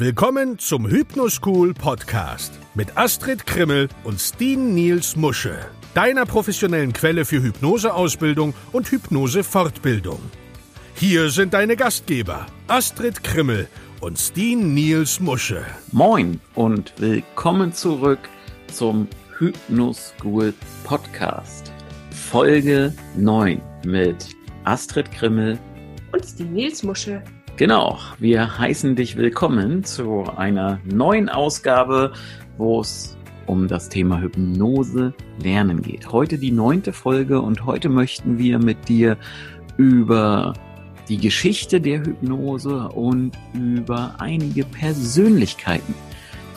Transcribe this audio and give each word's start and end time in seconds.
Willkommen 0.00 0.60
zum 0.60 0.86
Hypnoschool 0.88 1.74
Podcast 1.74 2.52
mit 2.76 2.96
Astrid 2.96 3.44
Krimmel 3.48 3.88
und 4.04 4.20
Steen 4.20 4.72
Niels 4.72 5.16
Musche, 5.16 5.58
deiner 5.92 6.24
professionellen 6.24 6.92
Quelle 6.92 7.24
für 7.24 7.42
Hypnoseausbildung 7.42 8.54
und 8.70 8.92
Hypnosefortbildung. 8.92 10.20
Hier 10.94 11.30
sind 11.30 11.52
deine 11.52 11.74
Gastgeber 11.74 12.46
Astrid 12.68 13.24
Krimmel 13.24 13.66
und 14.00 14.16
Steen 14.20 14.72
Niels 14.72 15.18
Musche. 15.18 15.66
Moin 15.90 16.40
und 16.54 16.92
willkommen 16.98 17.72
zurück 17.72 18.20
zum 18.72 19.08
Hypnoschool 19.40 20.54
Podcast. 20.84 21.72
Folge 22.12 22.94
9 23.16 23.60
mit 23.84 24.28
Astrid 24.62 25.10
Krimmel 25.10 25.58
und 26.12 26.38
die 26.38 26.44
Nils 26.44 26.84
Musche. 26.84 27.20
Genau, 27.58 27.98
wir 28.20 28.56
heißen 28.56 28.94
dich 28.94 29.16
willkommen 29.16 29.82
zu 29.82 30.22
einer 30.36 30.78
neuen 30.84 31.28
Ausgabe, 31.28 32.12
wo 32.56 32.80
es 32.82 33.16
um 33.46 33.66
das 33.66 33.88
Thema 33.88 34.20
Hypnose 34.20 35.12
lernen 35.42 35.82
geht. 35.82 36.12
Heute 36.12 36.38
die 36.38 36.52
neunte 36.52 36.92
Folge 36.92 37.40
und 37.42 37.66
heute 37.66 37.88
möchten 37.88 38.38
wir 38.38 38.60
mit 38.60 38.88
dir 38.88 39.16
über 39.76 40.52
die 41.08 41.16
Geschichte 41.16 41.80
der 41.80 41.98
Hypnose 41.98 42.90
und 42.90 43.32
über 43.54 44.14
einige 44.18 44.64
Persönlichkeiten 44.64 45.96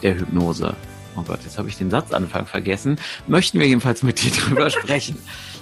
der 0.03 0.19
Hypnose. 0.19 0.75
Oh 1.15 1.23
Gott, 1.23 1.39
jetzt 1.43 1.57
habe 1.57 1.67
ich 1.69 1.77
den 1.77 1.89
Satzanfang 1.89 2.45
vergessen. 2.45 2.97
Möchten 3.27 3.59
wir 3.59 3.67
jedenfalls 3.67 4.03
mit 4.03 4.23
dir 4.23 4.31
drüber 4.41 4.69
sprechen. 4.69 5.17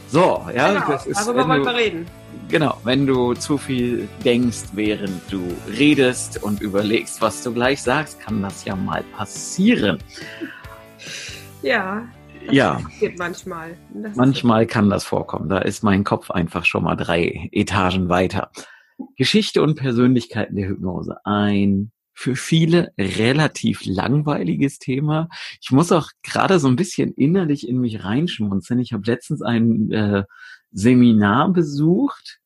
So, 0.08 0.46
ja, 0.56 0.74
genau, 0.74 0.88
das 0.88 1.06
ist. 1.06 1.20
Darüber 1.20 1.48
wollen 1.48 1.64
wir 1.64 1.76
reden. 1.76 2.06
Genau, 2.50 2.78
wenn 2.84 3.06
du 3.06 3.36
zu 3.36 3.58
viel 3.58 4.08
denkst, 4.26 4.70
während 4.74 5.22
du 5.32 5.42
redest 5.78 6.42
und 6.42 6.62
überlegst, 6.62 7.22
was 7.22 7.44
du 7.44 7.54
gleich 7.54 7.82
sagst, 7.82 8.20
kann 8.20 8.42
das 8.42 8.66
ja 8.66 8.76
mal 8.76 9.04
passieren. 9.16 10.00
Ja. 11.62 12.08
ja. 12.50 12.82
manchmal. 13.18 13.78
Das 13.94 14.16
manchmal 14.16 14.66
kann 14.66 14.90
das 14.90 15.04
vorkommen. 15.04 15.48
Da 15.50 15.60
ist 15.60 15.84
mein 15.84 16.04
Kopf 16.04 16.32
einfach 16.32 16.66
schon 16.66 16.84
mal 16.84 16.96
drei 16.96 17.50
Etagen 17.52 18.10
weiter. 18.10 18.50
Geschichte 19.16 19.62
und 19.62 19.76
Persönlichkeiten 19.76 20.56
der 20.56 20.70
Hypnose. 20.70 21.18
Ein 21.26 21.92
für 22.20 22.36
viele 22.36 22.92
relativ 22.98 23.86
langweiliges 23.86 24.78
Thema. 24.78 25.30
Ich 25.62 25.72
muss 25.72 25.94
auch 25.94 26.10
gerade 26.22 26.60
so 26.60 26.68
ein 26.68 26.76
bisschen 26.76 27.14
innerlich 27.14 27.66
in 27.66 27.80
mich 27.80 28.04
reinschmunzeln. 28.04 28.82
Ich 28.82 28.92
habe 28.92 29.04
letztens 29.06 29.42
ein 29.42 29.90
äh, 29.94 30.26
Seminar 30.70 31.54
besucht. 31.54 32.40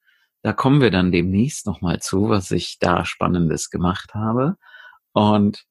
Da 0.44 0.54
kommen 0.54 0.80
wir 0.80 0.92
dann 0.92 1.12
demnächst 1.12 1.66
nochmal 1.66 2.02
zu, 2.02 2.30
was 2.30 2.52
ich 2.52 2.78
da 2.80 3.04
Spannendes 3.04 3.72
gemacht 3.72 4.14
habe. 4.14 4.58
Und 5.12 5.64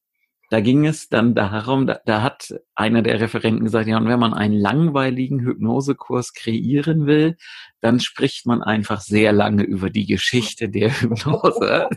da 0.49 0.59
ging 0.59 0.85
es 0.85 1.07
dann 1.07 1.33
darum, 1.33 1.87
da, 1.87 2.01
da 2.05 2.21
hat 2.21 2.53
einer 2.75 3.03
der 3.03 3.21
Referenten 3.21 3.63
gesagt, 3.63 3.87
ja, 3.87 3.95
und 3.97 4.09
wenn 4.09 4.19
man 4.19 4.33
einen 4.33 4.59
langweiligen 4.59 5.39
Hypnosekurs 5.39 6.33
kreieren 6.33 7.05
will, 7.05 7.37
dann 7.79 8.01
spricht 8.01 8.45
man 8.47 8.61
einfach 8.61 8.99
sehr 8.99 9.31
lange 9.31 9.63
über 9.63 9.89
die 9.89 10.07
Geschichte 10.07 10.67
der 10.67 10.89
Hypnose. 11.01 11.87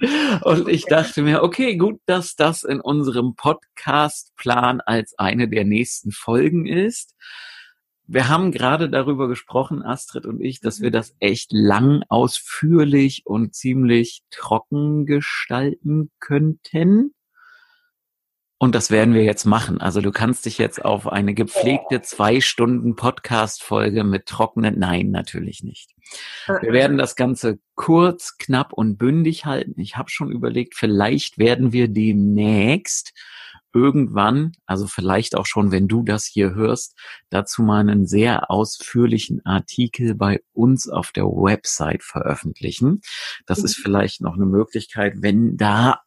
Und 0.42 0.68
ich 0.68 0.84
dachte 0.84 1.22
mir, 1.22 1.42
okay, 1.42 1.76
gut, 1.76 2.00
dass 2.06 2.36
das 2.36 2.62
in 2.64 2.80
unserem 2.80 3.34
Podcastplan 3.34 4.80
als 4.80 5.18
eine 5.18 5.48
der 5.48 5.64
nächsten 5.64 6.12
Folgen 6.12 6.66
ist 6.66 7.14
wir 8.06 8.28
haben 8.28 8.52
gerade 8.52 8.90
darüber 8.90 9.28
gesprochen, 9.28 9.82
Astrid 9.82 10.26
und 10.26 10.40
ich, 10.40 10.60
dass 10.60 10.80
wir 10.80 10.90
das 10.90 11.14
echt 11.20 11.52
lang, 11.52 12.02
ausführlich 12.08 13.22
und 13.24 13.54
ziemlich 13.54 14.22
trocken 14.30 15.06
gestalten 15.06 16.10
könnten. 16.20 17.13
Und 18.64 18.74
das 18.74 18.90
werden 18.90 19.12
wir 19.12 19.24
jetzt 19.24 19.44
machen. 19.44 19.82
Also 19.82 20.00
du 20.00 20.10
kannst 20.10 20.46
dich 20.46 20.56
jetzt 20.56 20.82
auf 20.82 21.06
eine 21.06 21.34
gepflegte 21.34 22.00
zwei 22.00 22.40
Stunden 22.40 22.96
Podcast-Folge 22.96 24.04
mit 24.04 24.24
trockenen, 24.24 24.78
nein, 24.78 25.10
natürlich 25.10 25.62
nicht. 25.62 25.90
Wir 26.46 26.72
werden 26.72 26.96
das 26.96 27.14
Ganze 27.14 27.58
kurz, 27.74 28.38
knapp 28.38 28.72
und 28.72 28.96
bündig 28.96 29.44
halten. 29.44 29.78
Ich 29.78 29.98
habe 29.98 30.08
schon 30.08 30.32
überlegt, 30.32 30.76
vielleicht 30.76 31.36
werden 31.36 31.74
wir 31.74 31.88
demnächst 31.88 33.12
irgendwann, 33.74 34.52
also 34.64 34.86
vielleicht 34.86 35.36
auch 35.36 35.44
schon, 35.44 35.70
wenn 35.70 35.86
du 35.86 36.02
das 36.02 36.24
hier 36.24 36.54
hörst, 36.54 36.96
dazu 37.28 37.62
mal 37.62 37.80
einen 37.80 38.06
sehr 38.06 38.50
ausführlichen 38.50 39.44
Artikel 39.44 40.14
bei 40.14 40.40
uns 40.54 40.88
auf 40.88 41.12
der 41.12 41.24
Website 41.26 42.02
veröffentlichen. 42.02 43.02
Das 43.44 43.58
ist 43.58 43.78
mhm. 43.78 43.82
vielleicht 43.82 44.22
noch 44.22 44.36
eine 44.36 44.46
Möglichkeit, 44.46 45.16
wenn 45.18 45.58
da 45.58 46.00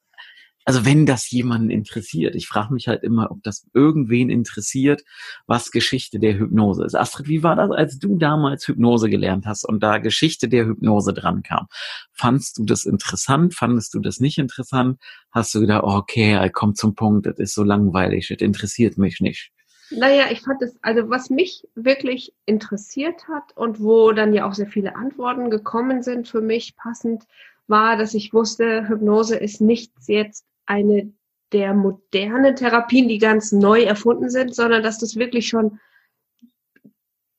also 0.68 0.86
wenn 0.86 1.06
das 1.06 1.32
jemanden 1.32 1.70
interessiert, 1.70 2.36
ich 2.36 2.46
frage 2.46 2.74
mich 2.74 2.90
halt 2.90 3.02
immer, 3.02 3.32
ob 3.32 3.42
das 3.42 3.66
irgendwen 3.74 4.30
interessiert, 4.30 5.02
was 5.46 5.72
Geschichte 5.72 6.20
der 6.20 6.38
Hypnose 6.38 6.84
ist. 6.84 6.94
Astrid, 6.94 7.30
wie 7.30 7.42
war 7.42 7.56
das, 7.56 7.72
als 7.72 8.00
du 8.00 8.18
damals 8.18 8.68
Hypnose 8.68 9.10
gelernt 9.10 9.46
hast 9.46 9.64
und 9.64 9.82
da 9.82 9.98
Geschichte 10.00 10.50
der 10.50 10.66
Hypnose 10.66 11.14
dran 11.14 11.42
kam? 11.42 11.68
Fandst 12.12 12.58
du 12.58 12.66
das 12.66 12.84
interessant? 12.84 13.56
Fandest 13.56 13.94
du 13.94 14.02
das 14.02 14.20
nicht 14.20 14.40
interessant? 14.40 15.00
Hast 15.32 15.56
du 15.56 15.62
gedacht, 15.62 15.84
okay, 15.84 16.50
komm 16.52 16.76
zum 16.76 16.96
Punkt, 16.96 17.28
das 17.28 17.38
ist 17.38 17.54
so 17.54 17.64
langweilig, 17.64 18.28
das 18.28 18.40
interessiert 18.40 18.98
mich 18.98 19.22
nicht? 19.22 19.54
Naja, 19.90 20.26
ich 20.32 20.42
fand 20.42 20.62
es, 20.62 20.76
also 20.82 21.10
was 21.10 21.30
mich 21.30 21.66
wirklich 21.76 22.34
interessiert 22.46 23.30
hat 23.30 23.56
und 23.56 23.80
wo 23.80 24.12
dann 24.12 24.34
ja 24.34 24.46
auch 24.46 24.54
sehr 24.54 24.68
viele 24.68 24.98
Antworten 24.98 25.50
gekommen 25.50 26.04
sind 26.04 26.28
für 26.28 26.42
mich 26.42 26.76
passend, 26.76 27.24
war, 27.68 27.96
dass 27.96 28.14
ich 28.14 28.34
wusste, 28.34 28.90
Hypnose 28.90 29.38
ist 29.38 29.62
nichts 29.62 30.08
jetzt 30.10 30.44
eine 30.68 31.14
der 31.54 31.74
modernen 31.74 32.56
Therapien, 32.56 33.08
die 33.08 33.18
ganz 33.18 33.52
neu 33.52 33.84
erfunden 33.84 34.30
sind, 34.30 34.54
sondern 34.54 34.84
dass 34.84 35.00
das 35.00 35.16
wirklich 35.16 35.48
schon 35.48 35.80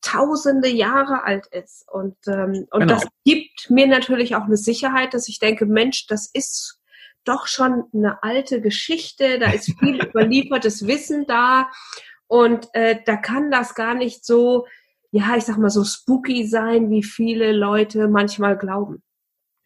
tausende 0.00 0.68
Jahre 0.68 1.24
alt 1.24 1.46
ist. 1.48 1.86
Und, 1.90 2.16
ähm, 2.26 2.66
und 2.70 2.80
genau. 2.80 2.94
das 2.94 3.06
gibt 3.24 3.68
mir 3.68 3.86
natürlich 3.86 4.34
auch 4.34 4.44
eine 4.44 4.56
Sicherheit, 4.56 5.12
dass 5.12 5.28
ich 5.28 5.38
denke, 5.38 5.66
Mensch, 5.66 6.06
das 6.06 6.30
ist 6.32 6.80
doch 7.24 7.46
schon 7.46 7.84
eine 7.92 8.22
alte 8.22 8.60
Geschichte, 8.60 9.38
da 9.38 9.50
ist 9.50 9.78
viel 9.78 10.02
überliefertes 10.08 10.86
Wissen 10.86 11.26
da 11.26 11.70
und 12.26 12.68
äh, 12.72 13.00
da 13.04 13.16
kann 13.16 13.50
das 13.50 13.74
gar 13.74 13.94
nicht 13.94 14.24
so, 14.24 14.66
ja, 15.10 15.36
ich 15.36 15.44
sag 15.44 15.58
mal 15.58 15.70
so 15.70 15.84
spooky 15.84 16.46
sein, 16.46 16.90
wie 16.90 17.02
viele 17.02 17.52
Leute 17.52 18.08
manchmal 18.08 18.56
glauben. 18.56 19.02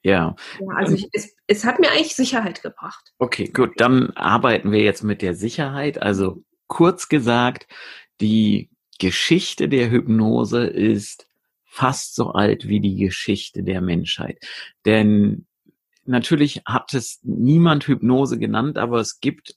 Ja. 0.02 0.34
ja 0.60 0.66
also 0.74 0.94
ich, 0.94 1.08
es, 1.12 1.34
es 1.46 1.64
hat 1.64 1.78
mir 1.78 1.90
eigentlich 1.90 2.14
Sicherheit 2.14 2.62
gebracht. 2.62 3.12
Okay, 3.18 3.48
gut. 3.48 3.72
Dann 3.76 4.10
arbeiten 4.10 4.72
wir 4.72 4.80
jetzt 4.80 5.02
mit 5.02 5.22
der 5.22 5.34
Sicherheit. 5.34 6.00
Also 6.00 6.44
kurz 6.66 7.08
gesagt, 7.08 7.66
die 8.20 8.70
Geschichte 8.98 9.68
der 9.68 9.90
Hypnose 9.90 10.64
ist 10.64 11.26
fast 11.64 12.14
so 12.14 12.32
alt 12.32 12.68
wie 12.68 12.80
die 12.80 12.96
Geschichte 12.96 13.62
der 13.62 13.80
Menschheit. 13.80 14.44
Denn 14.84 15.46
natürlich 16.04 16.62
hat 16.66 16.92
es 16.94 17.20
niemand 17.22 17.86
Hypnose 17.86 18.38
genannt, 18.38 18.78
aber 18.78 19.00
es 19.00 19.20
gibt 19.20 19.56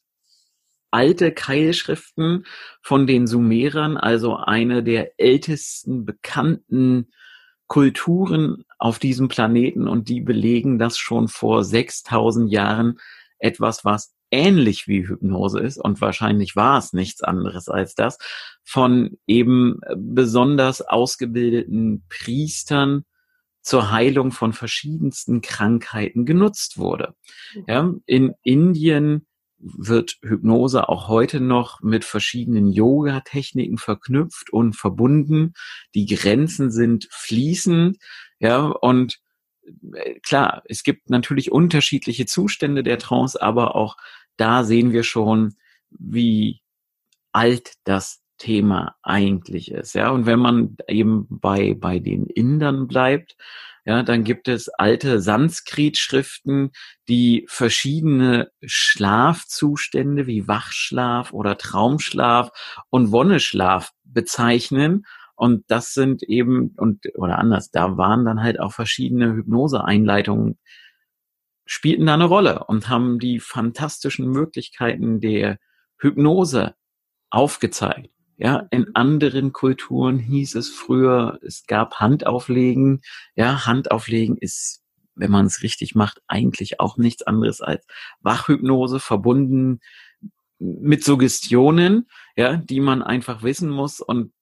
alte 0.91 1.33
Keilschriften 1.33 2.45
von 2.81 3.06
den 3.06 3.27
Sumerern, 3.27 3.97
also 3.97 4.38
eine 4.38 4.81
der 4.81 5.19
ältesten 5.19 6.06
bekannten 6.06 7.12
Kulturen 7.67 8.63
auf 8.85 9.00
diesem 9.00 9.29
Planeten 9.29 9.88
und 9.88 10.09
die 10.09 10.22
belegen 10.22 10.78
das 10.78 11.00
schon 11.00 11.28
vor 11.28 11.63
6000 11.63 12.51
Jahren 12.51 13.00
etwas, 13.40 13.84
was 13.84 14.13
ähnlich 14.29 14.88
wie 14.88 15.07
Hypnose 15.07 15.59
ist 15.59 15.79
und 15.79 16.01
wahrscheinlich 16.01 16.56
war 16.56 16.78
es 16.78 16.94
nichts 16.94 17.24
anderes 17.24 17.68
als 17.68 17.95
das, 17.95 18.19
von 18.63 19.18
eben 19.25 19.79
besonders 19.95 20.81
ausgebildeten 20.84 22.06
Priestern 22.09 23.06
zur 23.63 23.91
Heilung 23.91 24.31
von 24.31 24.53
verschiedensten 24.53 25.42
Krankheiten 25.42 26.27
genutzt 26.27 26.77
wurde. 26.77 27.15
Mhm. 27.56 27.63
Ja, 27.68 27.94
in 28.06 28.36
Indien 28.44 29.25
wird 29.57 30.18
Hypnose 30.21 30.89
auch 30.89 31.07
heute 31.07 31.39
noch 31.39 31.81
mit 31.81 32.06
verschiedenen 32.06 32.68
Yoga-Techniken 32.68 33.80
verknüpft 33.80 34.51
und 34.51 34.75
verbunden. 34.75 35.54
Die 35.95 36.06
Grenzen 36.06 36.69
sind 36.71 37.07
fließend, 37.10 37.98
ja, 38.45 38.65
und 38.68 39.19
äh, 39.94 40.19
klar, 40.19 40.62
es 40.65 40.83
gibt 40.83 41.09
natürlich 41.09 41.51
unterschiedliche 41.51 42.27
Zustände 42.27 42.83
der 42.83 43.00
Trance, 43.00 43.42
aber 43.42 43.75
auch 43.75 43.97
da 44.38 44.63
sehen 44.63 44.92
wir 44.92 45.03
schon, 45.03 45.56
wie 45.89 46.62
alt 47.31 47.74
das 47.86 48.21
Thema 48.38 48.95
eigentlich 49.01 49.71
ist, 49.71 49.95
ja. 49.95 50.09
Und 50.12 50.25
wenn 50.27 50.39
man 50.39 50.77
eben 50.88 51.25
bei, 51.30 51.74
bei 51.74 52.00
den 52.00 52.27
Indern 52.27 52.88
bleibt, 52.88 53.36
ja, 53.86 54.03
dann 54.03 54.24
gibt 54.24 54.48
es 54.48 54.68
alte 54.69 55.21
Sanskrit-Schriften, 55.21 56.71
die 57.07 57.45
verschiedene 57.48 58.51
Schlafzustände 58.63 60.27
wie 60.27 60.48
Wachschlaf 60.48 61.33
oder 61.33 61.57
Traumschlaf 61.57 62.50
und 62.89 63.12
Wonneschlaf 63.12 63.91
bezeichnen. 64.03 65.06
Und 65.36 65.66
das 65.68 65.94
sind 65.94 66.24
eben, 66.24 66.74
und, 66.78 67.06
oder 67.16 67.40
anders, 67.40 67.72
da 67.72 67.98
waren 67.98 68.26
dann 68.26 68.42
halt 68.42 68.60
auch 68.60 68.72
verschiedene 68.72 69.34
Hypnoseeinleitungen 69.34 70.58
spielten 71.66 72.06
da 72.06 72.14
eine 72.14 72.26
Rolle 72.26 72.64
und 72.66 72.90
haben 72.90 73.20
die 73.20 73.40
fantastischen 73.40 74.30
Möglichkeiten 74.30 75.20
der 75.20 75.58
Hypnose 76.00 76.76
aufgezeigt. 77.30 78.12
Ja, 78.38 78.68
in 78.70 78.96
anderen 78.96 79.54
Kulturen 79.54 80.20
hieß 80.20 80.56
es 80.56 80.70
früher, 80.70 81.40
es 81.42 81.66
gab 81.68 81.96
Handauflegen. 81.96 83.02
Ja, 83.36 83.66
Handauflegen 83.66 84.38
ist, 84.38 84.84
wenn 85.16 85.32
man 85.32 85.46
es 85.46 85.64
richtig 85.64 85.96
macht, 85.96 86.22
eigentlich 86.28 86.80
auch 86.82 86.98
nichts 86.98 87.24
anderes 87.24 87.62
als 87.62 87.86
Wachhypnose 88.20 89.00
verbunden 89.00 89.80
mit 90.60 91.04
Suggestionen, 91.04 92.08
ja, 92.36 92.58
die 92.58 92.82
man 92.82 93.02
einfach 93.02 93.42
wissen 93.42 93.70
muss 93.70 94.02
und 94.02 94.34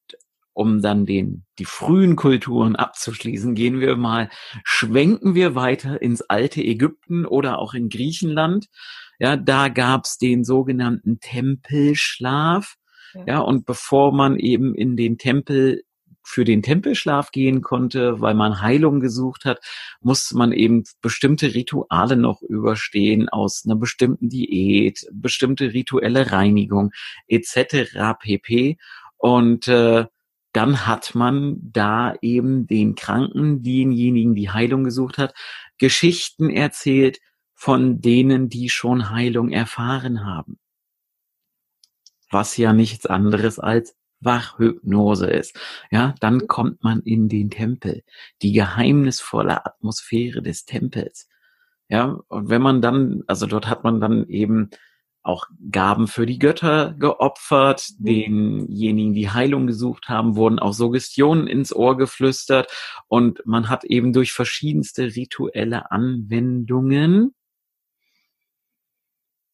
um 0.53 0.81
dann 0.81 1.05
den, 1.05 1.45
die 1.59 1.65
frühen 1.65 2.15
Kulturen 2.15 2.75
abzuschließen, 2.75 3.55
gehen 3.55 3.79
wir 3.79 3.95
mal, 3.95 4.29
schwenken 4.63 5.35
wir 5.35 5.55
weiter 5.55 6.01
ins 6.01 6.21
alte 6.21 6.61
Ägypten 6.63 7.25
oder 7.25 7.59
auch 7.59 7.73
in 7.73 7.89
Griechenland. 7.89 8.67
Ja, 9.19 9.35
da 9.35 9.69
gab's 9.69 10.17
den 10.17 10.43
sogenannten 10.43 11.19
Tempelschlaf. 11.19 12.75
Ja. 13.13 13.23
ja, 13.27 13.39
und 13.39 13.65
bevor 13.65 14.11
man 14.11 14.37
eben 14.37 14.73
in 14.73 14.95
den 14.95 15.17
Tempel 15.17 15.83
für 16.23 16.45
den 16.45 16.61
Tempelschlaf 16.63 17.31
gehen 17.31 17.61
konnte, 17.61 18.21
weil 18.21 18.33
man 18.33 18.61
Heilung 18.61 18.99
gesucht 19.01 19.45
hat, 19.45 19.59
musste 20.01 20.37
man 20.37 20.51
eben 20.51 20.83
bestimmte 21.01 21.53
Rituale 21.53 22.15
noch 22.15 22.41
überstehen 22.41 23.29
aus 23.29 23.63
einer 23.65 23.75
bestimmten 23.75 24.29
Diät, 24.29 25.05
bestimmte 25.11 25.73
rituelle 25.73 26.31
Reinigung 26.31 26.91
etc. 27.27 28.15
pp. 28.19 28.77
Und 29.17 29.67
äh, 29.67 30.05
dann 30.53 30.85
hat 30.87 31.15
man 31.15 31.57
da 31.61 32.15
eben 32.21 32.67
den 32.67 32.95
Kranken, 32.95 33.63
denjenigen, 33.63 34.35
die 34.35 34.51
Heilung 34.51 34.83
gesucht 34.83 35.17
hat, 35.17 35.33
Geschichten 35.77 36.49
erzählt 36.49 37.19
von 37.53 38.01
denen, 38.01 38.49
die 38.49 38.69
schon 38.69 39.09
Heilung 39.09 39.49
erfahren 39.49 40.25
haben. 40.25 40.59
Was 42.29 42.57
ja 42.57 42.73
nichts 42.73 43.05
anderes 43.05 43.59
als 43.59 43.95
Wachhypnose 44.23 45.27
ist. 45.27 45.59
Ja, 45.91 46.15
dann 46.19 46.47
kommt 46.47 46.83
man 46.83 47.01
in 47.01 47.29
den 47.29 47.49
Tempel, 47.49 48.03
die 48.41 48.53
geheimnisvolle 48.53 49.65
Atmosphäre 49.65 50.41
des 50.41 50.65
Tempels. 50.65 51.27
Ja, 51.89 52.19
und 52.27 52.49
wenn 52.49 52.61
man 52.61 52.81
dann, 52.81 53.23
also 53.27 53.45
dort 53.45 53.67
hat 53.67 53.83
man 53.83 53.99
dann 53.99 54.27
eben 54.27 54.69
auch 55.23 55.47
Gaben 55.71 56.07
für 56.07 56.25
die 56.25 56.37
Götter 56.37 56.93
geopfert, 56.99 57.89
mhm. 57.97 58.05
denjenigen, 58.05 59.13
die 59.13 59.29
Heilung 59.29 59.67
gesucht 59.67 60.09
haben, 60.09 60.35
wurden 60.35 60.59
auch 60.59 60.73
Suggestionen 60.73 61.47
ins 61.47 61.73
Ohr 61.73 61.97
geflüstert 61.97 62.71
und 63.07 63.41
man 63.45 63.69
hat 63.69 63.85
eben 63.85 64.13
durch 64.13 64.33
verschiedenste 64.33 65.15
rituelle 65.15 65.91
Anwendungen 65.91 67.33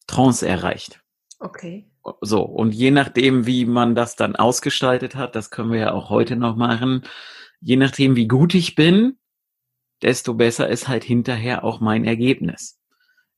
Trance 0.06 0.46
erreicht. 0.46 1.00
Okay. 1.38 1.88
So, 2.20 2.42
und 2.42 2.74
je 2.74 2.90
nachdem, 2.90 3.46
wie 3.46 3.64
man 3.64 3.94
das 3.94 4.16
dann 4.16 4.34
ausgestaltet 4.34 5.14
hat, 5.14 5.36
das 5.36 5.50
können 5.50 5.70
wir 5.70 5.78
ja 5.78 5.92
auch 5.92 6.10
heute 6.10 6.34
noch 6.34 6.56
machen, 6.56 7.02
je 7.60 7.76
nachdem, 7.76 8.16
wie 8.16 8.26
gut 8.26 8.54
ich 8.54 8.74
bin, 8.74 9.18
desto 10.02 10.34
besser 10.34 10.68
ist 10.68 10.88
halt 10.88 11.04
hinterher 11.04 11.62
auch 11.62 11.80
mein 11.80 12.04
Ergebnis. 12.04 12.80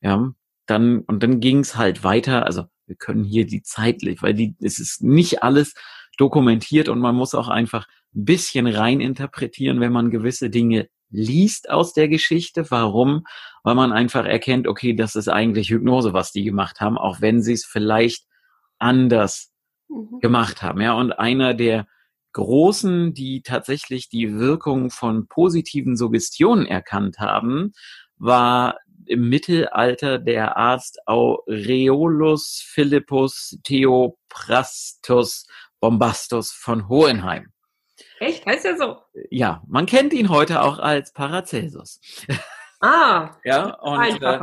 Ja, 0.01 0.33
dann, 0.65 0.99
und 1.01 1.23
dann 1.23 1.39
ging 1.39 1.59
es 1.59 1.75
halt 1.75 2.03
weiter. 2.03 2.45
Also 2.45 2.65
wir 2.85 2.95
können 2.95 3.23
hier 3.23 3.45
die 3.45 3.63
zeitlich, 3.63 4.21
weil 4.21 4.33
die, 4.33 4.55
es 4.61 4.79
ist 4.79 5.03
nicht 5.03 5.43
alles 5.43 5.73
dokumentiert 6.17 6.89
und 6.89 6.99
man 6.99 7.15
muss 7.15 7.33
auch 7.33 7.47
einfach 7.47 7.87
ein 8.15 8.25
bisschen 8.25 8.67
rein 8.67 9.01
interpretieren, 9.01 9.79
wenn 9.79 9.91
man 9.91 10.11
gewisse 10.11 10.49
Dinge 10.49 10.87
liest 11.09 11.69
aus 11.69 11.93
der 11.93 12.07
Geschichte. 12.07 12.69
Warum? 12.69 13.25
Weil 13.63 13.75
man 13.75 13.91
einfach 13.91 14.25
erkennt, 14.25 14.67
okay, 14.67 14.93
das 14.93 15.15
ist 15.15 15.27
eigentlich 15.27 15.69
Hypnose, 15.69 16.13
was 16.13 16.31
die 16.31 16.43
gemacht 16.43 16.79
haben, 16.81 16.97
auch 16.97 17.21
wenn 17.21 17.41
sie 17.41 17.53
es 17.53 17.65
vielleicht 17.65 18.25
anders 18.79 19.51
mhm. 19.87 20.19
gemacht 20.21 20.61
haben. 20.61 20.81
Ja, 20.81 20.93
und 20.93 21.13
einer 21.13 21.53
der 21.53 21.87
Großen, 22.33 23.13
die 23.13 23.43
tatsächlich 23.43 24.09
die 24.09 24.33
Wirkung 24.33 24.89
von 24.89 25.27
positiven 25.27 25.95
Suggestionen 25.95 26.65
erkannt 26.65 27.19
haben, 27.19 27.73
war 28.17 28.77
im 29.07 29.29
Mittelalter 29.29 30.19
der 30.19 30.57
Arzt 30.57 30.99
Aureolus 31.07 32.63
Philippus 32.65 33.57
Theoprastus 33.63 35.47
Bombastus 35.79 36.53
von 36.53 36.87
Hohenheim. 36.87 37.51
Echt? 38.19 38.45
Heißt 38.45 38.65
er 38.65 38.77
so? 38.77 38.97
Ja, 39.29 39.61
man 39.67 39.85
kennt 39.85 40.13
ihn 40.13 40.29
heute 40.29 40.61
auch 40.61 40.79
als 40.79 41.11
Paracelsus. 41.11 41.99
Ah, 42.79 43.35
ja, 43.43 43.73
und 43.81 44.21
äh, 44.21 44.39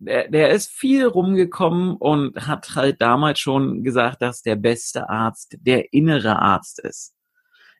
der, 0.00 0.28
der 0.28 0.50
ist 0.50 0.70
viel 0.72 1.06
rumgekommen 1.06 1.96
und 1.96 2.48
hat 2.48 2.74
halt 2.74 3.00
damals 3.00 3.38
schon 3.38 3.84
gesagt, 3.84 4.22
dass 4.22 4.42
der 4.42 4.56
beste 4.56 5.08
Arzt 5.08 5.56
der 5.60 5.92
innere 5.92 6.40
Arzt 6.40 6.80
ist. 6.80 7.14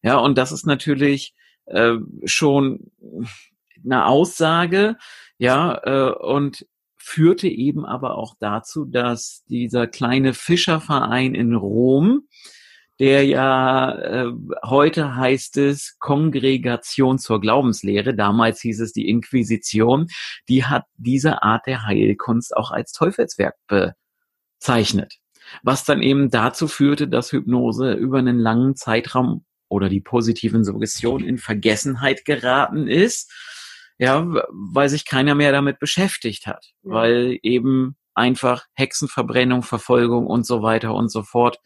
Ja, 0.02 0.18
und 0.18 0.38
das 0.38 0.52
ist 0.52 0.64
natürlich 0.64 1.34
äh, 1.66 1.96
schon 2.24 2.92
eine 3.84 4.06
Aussage, 4.06 4.96
ja, 5.40 5.80
äh, 5.84 6.12
und 6.12 6.66
führte 6.98 7.48
eben 7.48 7.86
aber 7.86 8.18
auch 8.18 8.34
dazu, 8.40 8.84
dass 8.84 9.42
dieser 9.48 9.86
kleine 9.86 10.34
Fischerverein 10.34 11.34
in 11.34 11.54
Rom, 11.54 12.28
der 12.98 13.24
ja 13.24 13.90
äh, 13.90 14.32
heute 14.62 15.16
heißt 15.16 15.56
es 15.56 15.96
Kongregation 15.98 17.18
zur 17.18 17.40
Glaubenslehre, 17.40 18.14
damals 18.14 18.60
hieß 18.60 18.80
es 18.80 18.92
die 18.92 19.08
Inquisition, 19.08 20.08
die 20.50 20.66
hat 20.66 20.84
diese 20.98 21.42
Art 21.42 21.66
der 21.66 21.86
Heilkunst 21.86 22.54
auch 22.54 22.70
als 22.70 22.92
Teufelswerk 22.92 23.54
bezeichnet. 23.66 25.14
Was 25.62 25.86
dann 25.86 26.02
eben 26.02 26.28
dazu 26.28 26.68
führte, 26.68 27.08
dass 27.08 27.32
Hypnose 27.32 27.94
über 27.94 28.18
einen 28.18 28.38
langen 28.38 28.76
Zeitraum 28.76 29.46
oder 29.70 29.88
die 29.88 30.02
positiven 30.02 30.64
Suggestionen 30.64 31.26
in 31.26 31.38
Vergessenheit 31.38 32.26
geraten 32.26 32.86
ist 32.86 33.32
ja, 34.00 34.26
weil 34.50 34.88
sich 34.88 35.04
keiner 35.04 35.34
mehr 35.34 35.52
damit 35.52 35.78
beschäftigt 35.78 36.46
hat, 36.46 36.72
ja. 36.82 36.92
weil 36.92 37.38
eben 37.42 37.96
einfach 38.14 38.64
Hexenverbrennung, 38.74 39.62
Verfolgung 39.62 40.26
und 40.26 40.46
so 40.46 40.62
weiter 40.62 40.94
und 40.94 41.10
so 41.10 41.22
fort 41.22 41.58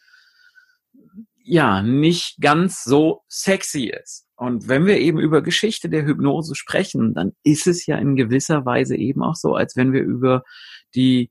ja 1.45 1.81
nicht 1.83 2.41
ganz 2.41 2.83
so 2.83 3.23
sexy 3.29 3.93
ist. 4.03 4.27
Und 4.35 4.67
wenn 4.67 4.85
wir 4.85 4.99
eben 4.99 5.21
über 5.21 5.43
Geschichte 5.43 5.89
der 5.89 6.05
Hypnose 6.05 6.57
sprechen, 6.57 7.15
dann 7.15 7.33
ist 7.45 7.69
es 7.69 7.87
ja 7.87 7.99
in 7.99 8.17
gewisser 8.17 8.65
Weise 8.67 8.97
eben 8.97 9.23
auch 9.23 9.37
so, 9.37 9.55
als 9.55 9.77
wenn 9.77 9.93
wir 9.93 10.03
über 10.03 10.43
die 10.97 11.31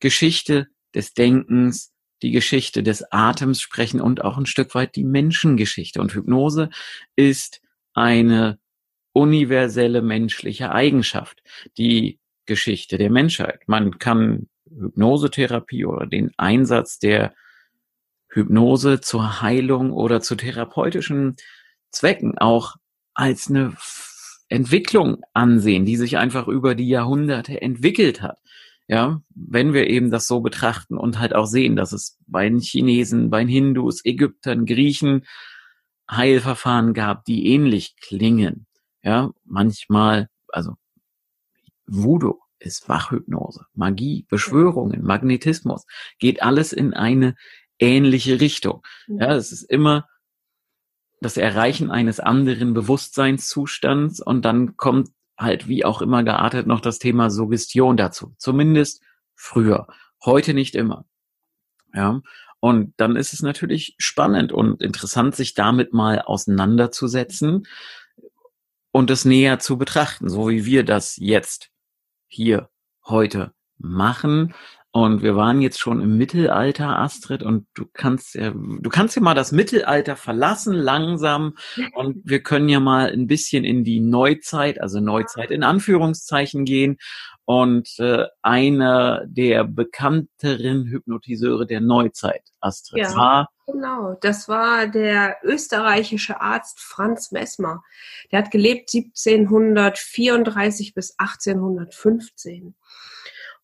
Geschichte 0.00 0.68
des 0.94 1.12
Denkens, 1.12 1.92
die 2.22 2.30
Geschichte 2.30 2.82
des 2.82 3.04
Atems 3.12 3.60
sprechen 3.60 4.00
und 4.00 4.24
auch 4.24 4.38
ein 4.38 4.46
Stück 4.46 4.74
weit 4.74 4.96
die 4.96 5.04
Menschengeschichte. 5.04 6.00
Und 6.00 6.14
Hypnose 6.14 6.70
ist 7.16 7.60
eine 7.92 8.58
universelle 9.12 10.02
menschliche 10.02 10.72
Eigenschaft, 10.72 11.42
die 11.76 12.20
Geschichte 12.46 12.98
der 12.98 13.10
Menschheit. 13.10 13.60
Man 13.66 13.98
kann 13.98 14.48
Hypnosetherapie 14.70 15.84
oder 15.84 16.06
den 16.06 16.32
Einsatz 16.36 16.98
der 16.98 17.34
Hypnose 18.30 19.00
zur 19.00 19.42
Heilung 19.42 19.92
oder 19.92 20.20
zu 20.20 20.36
therapeutischen 20.36 21.36
Zwecken 21.90 22.36
auch 22.38 22.76
als 23.14 23.48
eine 23.48 23.74
Entwicklung 24.48 25.22
ansehen, 25.34 25.84
die 25.84 25.96
sich 25.96 26.18
einfach 26.18 26.48
über 26.48 26.74
die 26.74 26.88
Jahrhunderte 26.88 27.60
entwickelt 27.60 28.22
hat. 28.22 28.38
Ja, 28.86 29.20
wenn 29.34 29.74
wir 29.74 29.88
eben 29.88 30.10
das 30.10 30.26
so 30.26 30.40
betrachten 30.40 30.96
und 30.96 31.18
halt 31.18 31.34
auch 31.34 31.44
sehen, 31.44 31.76
dass 31.76 31.92
es 31.92 32.18
bei 32.26 32.48
den 32.48 32.60
Chinesen, 32.60 33.28
bei 33.28 33.40
den 33.40 33.48
Hindus, 33.48 34.02
Ägyptern, 34.04 34.64
Griechen 34.64 35.26
Heilverfahren 36.10 36.94
gab, 36.94 37.26
die 37.26 37.52
ähnlich 37.52 37.96
klingen. 38.00 38.66
Ja, 39.08 39.30
manchmal, 39.46 40.28
also 40.48 40.74
Voodoo 41.86 42.40
ist 42.58 42.90
Wachhypnose, 42.90 43.64
Magie, 43.72 44.26
Beschwörungen, 44.28 45.02
Magnetismus, 45.02 45.86
geht 46.18 46.42
alles 46.42 46.74
in 46.74 46.92
eine 46.92 47.34
ähnliche 47.78 48.38
Richtung. 48.38 48.82
Ja, 49.06 49.34
es 49.34 49.50
ist 49.50 49.62
immer 49.62 50.06
das 51.22 51.38
Erreichen 51.38 51.90
eines 51.90 52.20
anderen 52.20 52.74
Bewusstseinszustands 52.74 54.20
und 54.20 54.44
dann 54.44 54.76
kommt 54.76 55.08
halt 55.38 55.68
wie 55.68 55.86
auch 55.86 56.02
immer 56.02 56.22
geartet 56.22 56.66
noch 56.66 56.82
das 56.82 56.98
Thema 56.98 57.30
Suggestion 57.30 57.96
dazu. 57.96 58.34
Zumindest 58.36 59.02
früher. 59.34 59.86
Heute 60.22 60.52
nicht 60.52 60.74
immer. 60.74 61.06
Ja. 61.94 62.20
Und 62.60 62.92
dann 62.98 63.16
ist 63.16 63.32
es 63.32 63.40
natürlich 63.40 63.94
spannend 63.96 64.52
und 64.52 64.82
interessant, 64.82 65.34
sich 65.34 65.54
damit 65.54 65.94
mal 65.94 66.20
auseinanderzusetzen 66.20 67.66
und 68.92 69.10
es 69.10 69.24
näher 69.24 69.58
zu 69.58 69.78
betrachten, 69.78 70.28
so 70.28 70.48
wie 70.48 70.64
wir 70.64 70.84
das 70.84 71.16
jetzt 71.16 71.70
hier 72.26 72.68
heute 73.04 73.52
machen. 73.78 74.54
Und 74.90 75.22
wir 75.22 75.36
waren 75.36 75.60
jetzt 75.60 75.78
schon 75.78 76.00
im 76.00 76.16
Mittelalter, 76.16 76.98
Astrid, 76.98 77.42
und 77.42 77.66
du 77.74 77.84
kannst 77.92 78.34
ja, 78.34 78.52
du 78.52 78.88
kannst 78.88 79.16
ja 79.16 79.22
mal 79.22 79.34
das 79.34 79.52
Mittelalter 79.52 80.16
verlassen, 80.16 80.72
langsam. 80.72 81.54
Und 81.94 82.22
wir 82.24 82.42
können 82.42 82.68
ja 82.70 82.80
mal 82.80 83.12
ein 83.12 83.26
bisschen 83.26 83.64
in 83.64 83.84
die 83.84 84.00
Neuzeit, 84.00 84.80
also 84.80 85.00
Neuzeit 85.00 85.50
in 85.50 85.62
Anführungszeichen 85.62 86.64
gehen. 86.64 86.96
Und 87.50 87.88
äh, 87.98 88.26
einer 88.42 89.24
der 89.24 89.64
bekannteren 89.64 90.84
Hypnotiseure 90.84 91.66
der 91.66 91.80
Neuzeit, 91.80 92.42
Astrid, 92.60 93.04
ja, 93.04 93.16
war. 93.16 93.48
Genau, 93.66 94.18
das 94.20 94.50
war 94.50 94.86
der 94.86 95.38
österreichische 95.42 96.42
Arzt 96.42 96.78
Franz 96.78 97.32
Messmer. 97.32 97.82
Der 98.30 98.40
hat 98.40 98.50
gelebt 98.50 98.90
1734 98.94 100.92
bis 100.92 101.14
1815. 101.16 102.74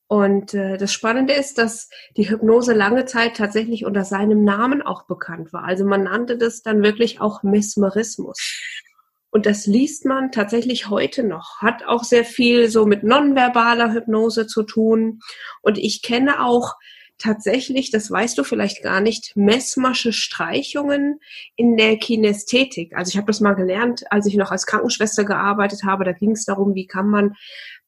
Und 0.07 0.55
äh, 0.55 0.79
das 0.79 0.91
Spannende 0.91 1.35
ist, 1.35 1.59
dass 1.59 1.91
die 2.17 2.31
Hypnose 2.31 2.73
lange 2.73 3.05
Zeit 3.05 3.37
tatsächlich 3.37 3.85
unter 3.85 4.05
seinem 4.05 4.45
Namen 4.45 4.81
auch 4.81 5.03
bekannt 5.07 5.53
war. 5.53 5.65
Also 5.65 5.85
man 5.85 6.05
nannte 6.05 6.39
das 6.39 6.63
dann 6.63 6.83
wirklich 6.83 7.21
auch 7.21 7.43
Mesmerismus. 7.43 8.39
Und 9.35 9.47
das 9.47 9.67
liest 9.67 10.05
man 10.05 10.31
tatsächlich 10.31 10.89
heute 10.89 11.25
noch. 11.25 11.59
Hat 11.59 11.85
auch 11.87 12.05
sehr 12.05 12.25
viel 12.25 12.69
so 12.69 12.87
mit 12.87 13.03
nonverbaler 13.03 13.93
Hypnose 13.93 14.47
zu 14.47 14.63
tun. 14.63 15.19
Und 15.61 15.77
ich 15.77 16.03
kenne 16.03 16.41
auch 16.45 16.75
tatsächlich, 17.19 17.91
das 17.91 18.09
weißt 18.09 18.39
du 18.39 18.45
vielleicht 18.45 18.85
gar 18.85 19.01
nicht, 19.01 19.33
messmasche 19.35 20.13
Streichungen 20.13 21.19
in 21.57 21.77
der 21.77 21.97
Kinästhetik. 21.97 22.95
Also 22.95 23.11
ich 23.11 23.17
habe 23.17 23.27
das 23.27 23.41
mal 23.41 23.55
gelernt, 23.55 24.05
als 24.09 24.27
ich 24.27 24.37
noch 24.37 24.53
als 24.53 24.67
Krankenschwester 24.67 25.25
gearbeitet 25.25 25.83
habe. 25.83 26.05
Da 26.05 26.13
ging 26.13 26.31
es 26.31 26.45
darum, 26.45 26.77
wie 26.77 26.87
kann 26.87 27.09
man 27.09 27.35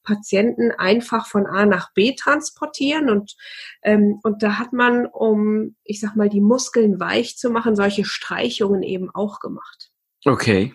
Patienten 0.03 0.71
einfach 0.71 1.27
von 1.27 1.45
A 1.45 1.65
nach 1.65 1.93
B 1.93 2.13
transportieren 2.13 3.09
und 3.09 3.37
ähm, 3.83 4.19
und 4.21 4.43
da 4.43 4.59
hat 4.59 4.73
man, 4.73 5.05
um 5.05 5.77
ich 5.85 6.01
sag 6.01 6.17
mal 6.17 6.27
die 6.27 6.41
Muskeln 6.41 6.99
weich 6.99 7.37
zu 7.37 7.49
machen, 7.49 7.77
solche 7.77 8.03
Streichungen 8.03 8.83
eben 8.83 9.09
auch 9.13 9.39
gemacht. 9.39 9.91
Okay. 10.25 10.73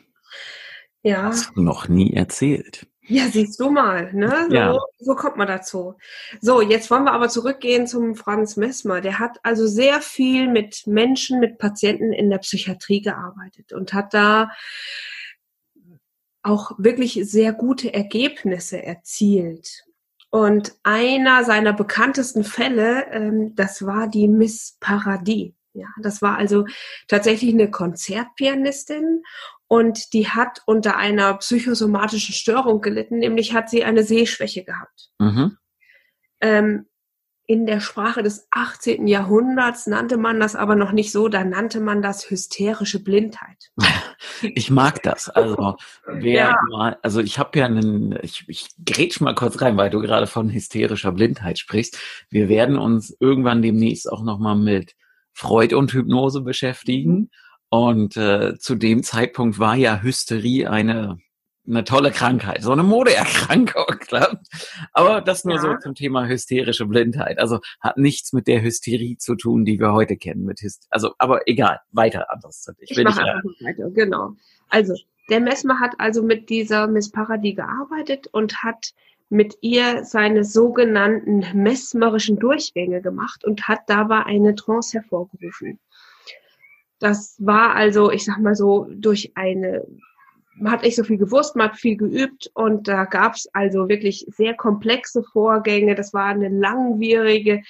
Ja. 1.02 1.25
Hast 1.25 1.52
du 1.56 1.62
noch 1.62 1.88
nie 1.88 2.12
erzählt. 2.12 2.87
Ja, 3.04 3.28
siehst 3.28 3.59
du 3.59 3.71
mal, 3.71 4.12
ne? 4.12 4.47
So, 4.49 4.54
ja. 4.54 4.78
so 4.99 5.14
kommt 5.16 5.37
man 5.37 5.49
dazu. 5.49 5.94
So, 6.40 6.61
jetzt 6.61 6.88
wollen 6.90 7.04
wir 7.04 7.12
aber 7.12 7.28
zurückgehen 7.28 7.88
zum 7.88 8.14
Franz 8.14 8.56
Messmer. 8.56 9.00
Der 9.00 9.18
hat 9.18 9.38
also 9.42 9.66
sehr 9.66 10.00
viel 10.00 10.49
mit 10.49 10.87
Menschen, 10.87 11.40
mit 11.40 11.59
Patienten 11.59 12.12
in 12.12 12.30
der 12.30 12.38
Psychiatrie 12.38 13.02
gearbeitet 13.02 13.73
und 13.73 13.92
hat 13.92 14.14
da 14.14 14.50
auch 16.44 16.73
wirklich 16.78 17.18
sehr 17.25 17.52
gute 17.52 17.92
Ergebnisse 17.92 18.82
erzielt. 18.82 19.85
Und 20.30 20.75
einer 20.85 21.44
seiner 21.44 21.73
bekanntesten 21.73 22.44
Fälle, 22.44 23.06
ähm, 23.11 23.54
das 23.56 23.85
war 23.85 24.09
die 24.09 24.28
Miss 24.28 24.76
Paradis. 24.80 25.52
Ja, 25.75 25.87
das 26.02 26.21
war 26.21 26.37
also 26.37 26.66
tatsächlich 27.09 27.52
eine 27.54 27.71
Konzertpianistin 27.71 29.23
und 29.73 30.12
die 30.12 30.29
hat 30.29 30.61
unter 30.67 30.99
einer 30.99 31.33
psychosomatischen 31.38 32.35
Störung 32.35 32.83
gelitten, 32.83 33.21
nämlich 33.21 33.55
hat 33.55 33.71
sie 33.71 33.85
eine 33.85 34.02
Sehschwäche 34.02 34.64
gehabt. 34.64 35.09
Mhm. 35.19 35.57
Ähm, 36.43 36.85
in 37.47 37.64
der 37.64 37.81
Sprache 37.81 38.23
des 38.23 38.49
18. 38.50 39.07
Jahrhunderts 39.07 39.87
nannte 39.87 40.19
man 40.19 40.38
das 40.41 40.57
aber 40.57 40.76
noch 40.76 40.93
nicht 40.93 41.11
so, 41.11 41.29
da 41.29 41.43
nannte 41.43 41.81
man 41.81 42.02
das 42.02 42.29
hysterische 42.29 43.02
Blindheit. 43.02 43.71
Ich 44.43 44.71
mag 44.71 45.02
das. 45.05 45.29
Also, 45.29 45.76
wer 46.07 46.33
ja. 46.33 46.57
mal, 46.71 46.99
also 47.02 47.21
ich 47.21 47.38
habe 47.38 47.59
ja 47.59 47.67
einen, 47.67 48.19
ich, 48.23 48.45
ich 48.49 48.69
grätsch 48.85 49.21
mal 49.21 49.35
kurz 49.35 49.61
rein, 49.61 49.76
weil 49.76 49.88
du 49.88 50.00
gerade 50.00 50.26
von 50.26 50.50
hysterischer 50.50 51.12
Blindheit 51.12 51.61
sprichst. 51.61 51.97
Wir 52.29 52.49
werden 52.49 52.76
uns 52.76 53.17
irgendwann 53.21 53.62
demnächst 53.62 54.11
auch 54.11 54.25
nochmal 54.25 54.57
mit 54.57 54.95
Freud 55.33 55.75
und 55.76 55.93
Hypnose 55.93 56.41
beschäftigen. 56.41 57.31
Und 57.73 58.19
äh, 58.19 58.59
zu 58.59 58.75
dem 58.75 59.02
Zeitpunkt 59.02 59.59
war 59.59 59.76
ja 59.76 60.02
Hysterie 60.02 60.67
eine 60.67 61.17
eine 61.67 61.85
tolle 61.85 62.11
Krankheit, 62.11 62.62
so 62.62 62.73
eine 62.73 62.83
Modeerkrankung. 62.83 63.87
Klar. 64.00 64.43
Aber 64.93 65.23
das 65.23 65.45
nur 65.45 65.55
ja. 65.55 65.62
so 65.62 65.76
zum 65.76 65.95
Thema 65.95 66.26
hysterische 66.26 66.85
Blindheit. 66.85 67.38
Also 67.38 67.61
hat 67.81 67.97
nichts 67.97 68.35
mit 68.35 68.47
der 68.47 68.61
Hysterie 68.61 69.17
zu 69.17 69.37
tun, 69.37 69.64
die 69.64 69.81
wir 69.81 69.95
heute 69.95 70.19
kennen. 70.19 70.45
Mit 70.45 70.61
Hyst 70.61 70.87
also, 70.91 71.14
aber 71.17 71.49
egal, 71.49 71.79
weiter 71.93 72.31
anders. 72.31 72.69
Ich, 72.79 72.91
ich 72.91 73.05
mache 73.05 73.23
einfach 73.23 73.50
weiter, 73.61 73.91
genau. 73.91 74.33
Also, 74.69 74.95
der 75.31 75.41
Messmer 75.41 75.81
hat 75.81 75.95
also 75.99 76.23
mit 76.23 76.50
dieser 76.50 76.88
Miss 76.88 77.11
Paradis 77.11 77.57
gearbeitet 77.57 78.26
und 78.33 78.62
hat 78.62 78.93
mit 79.31 79.57
ihr 79.62 80.05
seine 80.05 80.45
sogenannten 80.45 81.43
mesmerischen 81.55 82.38
Durchgänge 82.38 83.00
gemacht 83.00 83.47
und 83.47 83.67
hat 83.67 83.81
dabei 83.87 84.25
eine 84.26 84.57
Trance 84.57 84.99
hervorgerufen. 84.99 85.79
Das 87.02 87.37
war 87.38 87.75
also, 87.75 88.11
ich 88.12 88.25
sag 88.25 88.38
mal 88.38 88.54
so, 88.54 88.87
durch 88.90 89.32
eine 89.35 89.85
man 90.54 90.73
hat 90.73 90.82
nicht 90.82 90.97
so 90.97 91.02
viel 91.02 91.18
gewusst, 91.18 91.56
man 91.56 91.71
hat 91.71 91.78
viel 91.78 91.97
geübt 91.97 92.50
und 92.54 92.87
da 92.87 93.04
gab 93.04 93.35
es 93.35 93.49
also 93.52 93.88
wirklich 93.88 94.26
sehr 94.28 94.54
komplexe 94.54 95.23
Vorgänge. 95.23 95.94
Das 95.94 96.12
war 96.12 96.26
eine 96.26 96.49
langwierige 96.49 97.62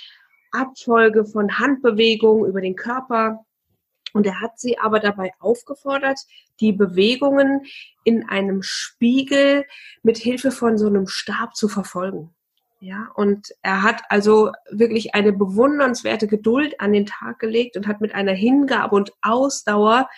Abfolge 0.50 1.24
von 1.24 1.58
Handbewegungen 1.58 2.48
über 2.48 2.60
den 2.60 2.76
Körper. 2.76 3.44
Und 4.12 4.26
er 4.26 4.40
hat 4.40 4.58
sie 4.58 4.78
aber 4.78 5.00
dabei 5.00 5.32
aufgefordert, 5.38 6.20
die 6.60 6.72
Bewegungen 6.72 7.62
in 8.04 8.28
einem 8.28 8.62
Spiegel 8.62 9.64
mit 10.02 10.18
Hilfe 10.18 10.50
von 10.50 10.76
so 10.76 10.86
einem 10.86 11.06
Stab 11.06 11.56
zu 11.56 11.68
verfolgen. 11.68 12.34
Ja, 12.84 13.12
und 13.14 13.54
er 13.62 13.84
hat 13.84 14.02
also 14.08 14.50
wirklich 14.68 15.14
eine 15.14 15.32
bewundernswerte 15.32 16.26
Geduld 16.26 16.80
an 16.80 16.92
den 16.92 17.06
Tag 17.06 17.38
gelegt 17.38 17.76
und 17.76 17.86
hat 17.86 18.00
mit 18.00 18.12
einer 18.12 18.32
Hingabe 18.32 18.96
und 18.96 19.12
Ausdauer 19.22 20.08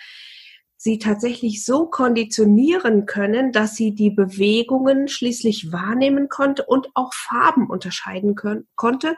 sie 0.75 0.97
tatsächlich 0.97 1.63
so 1.63 1.85
konditionieren 1.85 3.05
können, 3.05 3.51
dass 3.51 3.75
sie 3.75 3.93
die 3.93 4.09
Bewegungen 4.09 5.07
schließlich 5.07 5.71
wahrnehmen 5.71 6.27
konnte 6.27 6.65
und 6.65 6.89
auch 6.95 7.13
Farben 7.13 7.69
unterscheiden 7.69 8.33
können, 8.33 8.67
konnte 8.73 9.15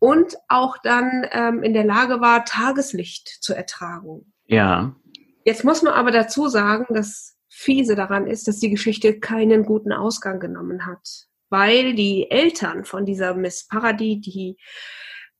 und 0.00 0.36
auch 0.48 0.76
dann 0.78 1.24
ähm, 1.30 1.62
in 1.62 1.72
der 1.72 1.84
Lage 1.84 2.20
war, 2.20 2.44
Tageslicht 2.44 3.28
zu 3.28 3.54
ertragen. 3.54 4.32
Ja. 4.46 4.96
Jetzt 5.44 5.62
muss 5.62 5.82
man 5.82 5.92
aber 5.92 6.10
dazu 6.10 6.48
sagen, 6.48 6.92
dass 6.92 7.36
fiese 7.48 7.94
daran 7.94 8.26
ist, 8.26 8.48
dass 8.48 8.58
die 8.58 8.70
Geschichte 8.70 9.20
keinen 9.20 9.64
guten 9.64 9.92
Ausgang 9.92 10.40
genommen 10.40 10.84
hat, 10.84 11.28
weil 11.48 11.94
die 11.94 12.30
Eltern 12.30 12.84
von 12.84 13.04
dieser 13.04 13.34
Miss 13.34 13.66
Paradis, 13.66 14.20
die 14.20 14.56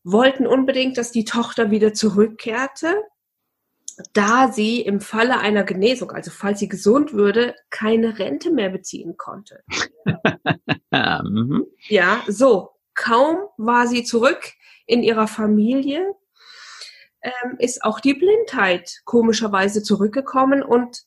wollten 0.05 0.47
unbedingt, 0.47 0.99
dass 0.99 1.11
die 1.11 1.25
Tochter 1.25 1.71
wieder 1.71 1.93
zurückkehrte 1.93 3.03
da 4.13 4.53
sie 4.53 4.81
im 4.81 5.01
Falle 5.01 5.39
einer 5.39 5.65
Genesung, 5.65 6.11
also 6.11 6.31
falls 6.31 6.59
sie 6.59 6.69
gesund 6.69 7.13
würde, 7.13 7.55
keine 7.71 8.19
Rente 8.19 8.51
mehr 8.51 8.71
beziehen 8.71 9.17
konnte. 9.17 9.63
Mhm. 10.93 11.67
ja, 11.89 12.23
so. 12.27 12.71
Kaum 12.95 13.37
war 13.59 13.87
sie 13.87 14.03
zurück 14.03 14.53
in 14.87 15.03
ihrer 15.03 15.27
Familie, 15.27 16.15
ähm, 17.21 17.57
ist 17.59 17.85
auch 17.85 18.01
die 18.01 18.15
Blindheit 18.15 19.03
komischerweise 19.05 19.83
zurückgekommen 19.83 20.63
und 20.63 21.03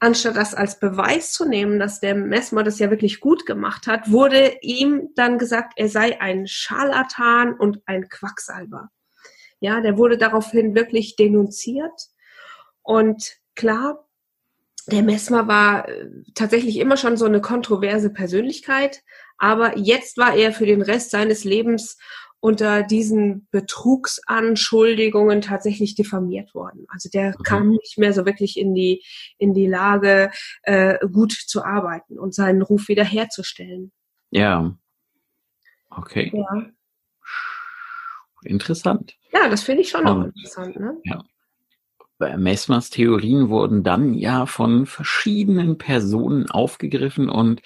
anstatt 0.00 0.36
das 0.36 0.54
als 0.54 0.78
Beweis 0.78 1.32
zu 1.32 1.44
nehmen, 1.44 1.78
dass 1.78 2.00
der 2.00 2.14
Messmer 2.14 2.62
das 2.62 2.78
ja 2.78 2.90
wirklich 2.90 3.20
gut 3.20 3.46
gemacht 3.46 3.86
hat, 3.86 4.10
wurde 4.10 4.58
ihm 4.62 5.10
dann 5.14 5.38
gesagt, 5.38 5.74
er 5.76 5.88
sei 5.88 6.20
ein 6.20 6.46
Scharlatan 6.46 7.54
und 7.54 7.82
ein 7.86 8.08
Quacksalber. 8.08 8.90
Ja, 9.60 9.80
der 9.80 9.98
wurde 9.98 10.18
daraufhin 10.18 10.74
wirklich 10.74 11.16
denunziert. 11.16 12.08
Und 12.82 13.38
klar, 13.56 14.08
der 14.86 15.02
Messmer 15.02 15.48
war 15.48 15.88
äh, 15.88 16.08
tatsächlich 16.34 16.78
immer 16.78 16.96
schon 16.96 17.16
so 17.16 17.26
eine 17.26 17.40
kontroverse 17.40 18.10
Persönlichkeit, 18.10 19.02
aber 19.36 19.76
jetzt 19.76 20.16
war 20.16 20.34
er 20.34 20.52
für 20.52 20.66
den 20.66 20.82
Rest 20.82 21.10
seines 21.10 21.44
Lebens 21.44 21.98
unter 22.40 22.82
diesen 22.82 23.48
Betrugsanschuldigungen 23.50 25.40
tatsächlich 25.40 25.94
diffamiert 25.94 26.54
worden. 26.54 26.86
Also 26.88 27.08
der 27.08 27.30
mhm. 27.30 27.42
kam 27.42 27.68
nicht 27.70 27.98
mehr 27.98 28.12
so 28.12 28.26
wirklich 28.26 28.58
in 28.58 28.74
die 28.74 29.02
in 29.38 29.54
die 29.54 29.66
Lage, 29.66 30.30
äh, 30.62 30.98
gut 31.12 31.32
zu 31.32 31.64
arbeiten 31.64 32.18
und 32.18 32.34
seinen 32.34 32.62
Ruf 32.62 32.88
wiederherzustellen. 32.88 33.92
Ja. 34.30 34.76
Okay. 35.90 36.32
Ja. 36.34 36.66
Interessant. 38.44 39.16
Ja, 39.32 39.48
das 39.48 39.62
finde 39.62 39.82
ich 39.82 39.88
schon 39.88 40.06
auch 40.06 40.24
interessant. 40.24 40.78
Ne? 40.78 40.96
Ja. 41.04 41.24
Messmers 42.36 42.90
Theorien 42.90 43.48
wurden 43.48 43.84
dann 43.84 44.14
ja 44.14 44.46
von 44.46 44.86
verschiedenen 44.86 45.78
Personen 45.78 46.50
aufgegriffen 46.50 47.28
und 47.28 47.62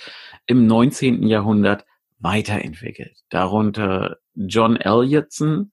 im 0.46 0.66
19. 0.66 1.26
Jahrhundert 1.26 1.86
weiterentwickelt. 2.22 3.18
Darunter 3.28 4.18
John 4.34 4.76
Elliotson 4.76 5.72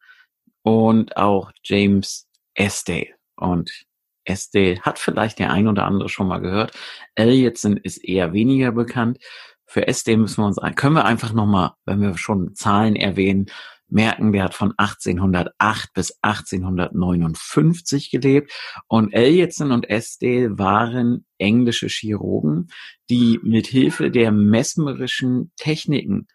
und 0.63 1.15
auch 1.18 1.51
James 1.63 2.27
Esdale. 2.56 3.13
Und 3.36 3.86
Esdale 4.25 4.82
hat 4.82 5.00
vielleicht 5.00 5.39
der 5.39 5.51
ein 5.51 5.68
oder 5.68 5.86
andere 5.86 6.10
schon 6.10 6.27
mal 6.27 6.39
gehört. 6.39 6.74
Elliotson 7.15 7.77
ist 7.77 7.98
eher 7.98 8.34
weniger 8.34 8.72
bekannt. 8.72 9.20
Für 9.65 9.88
Esdale 9.88 10.18
müssen 10.18 10.41
wir 10.41 10.48
uns, 10.48 10.60
können 10.75 10.96
wir 10.96 11.06
einfach 11.06 11.34
nochmal, 11.34 11.72
wenn 11.86 12.01
wir 12.01 12.18
schon 12.18 12.56
Zahlen 12.56 12.96
erwähnen, 12.96 13.48
merken, 13.89 14.32
der 14.32 14.44
hat 14.44 14.53
von 14.53 14.74
1808 14.77 15.94
bis 15.94 16.18
1859 16.22 18.12
gelebt. 18.12 18.51
Und 18.88 19.13
Elliotson 19.13 19.72
und 19.72 19.89
Estelle 19.89 20.58
waren 20.58 21.25
englische 21.38 21.88
Chirurgen, 21.88 22.68
die 23.10 23.39
mit 23.44 23.68
Hilfe 23.68 24.12
der 24.12 24.32
mesmerischen 24.32 25.51
Techniken 25.58 26.27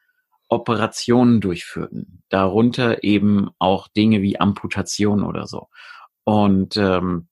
Operationen 0.48 1.40
durchführten. 1.40 2.22
Darunter 2.28 3.02
eben 3.02 3.50
auch 3.58 3.88
Dinge 3.88 4.22
wie 4.22 4.38
Amputation 4.38 5.24
oder 5.24 5.46
so. 5.46 5.68
Und 6.24 6.76
ähm, 6.76 7.28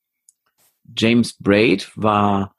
James 0.97 1.37
Braid 1.39 1.93
war 1.95 2.55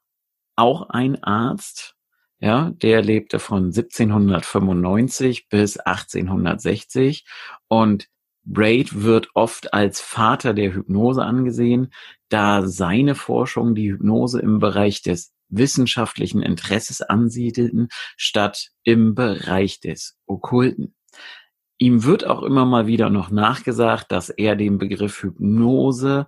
auch 0.55 0.89
ein 0.89 1.23
Arzt, 1.23 1.95
ja, 2.39 2.71
der 2.71 3.01
lebte 3.01 3.39
von 3.39 3.65
1795 3.65 5.47
bis 5.49 5.77
1860 5.77 7.25
und 7.67 8.07
Braid 8.45 9.03
wird 9.03 9.29
oft 9.35 9.73
als 9.73 10.01
Vater 10.01 10.53
der 10.53 10.73
Hypnose 10.73 11.23
angesehen, 11.23 11.93
da 12.27 12.67
seine 12.67 13.15
Forschung 13.15 13.75
die 13.75 13.91
Hypnose 13.91 14.41
im 14.41 14.59
Bereich 14.59 15.01
des 15.01 15.33
wissenschaftlichen 15.47 16.41
Interesses 16.41 17.01
ansiedelten, 17.01 17.87
statt 18.17 18.71
im 18.83 19.15
Bereich 19.15 19.79
des 19.79 20.17
Okkulten. 20.33 20.95
Ihm 21.77 22.03
wird 22.03 22.25
auch 22.25 22.43
immer 22.43 22.65
mal 22.65 22.87
wieder 22.87 23.09
noch 23.09 23.29
nachgesagt, 23.29 24.11
dass 24.11 24.29
er 24.29 24.55
den 24.55 24.77
Begriff 24.77 25.23
Hypnose 25.23 26.27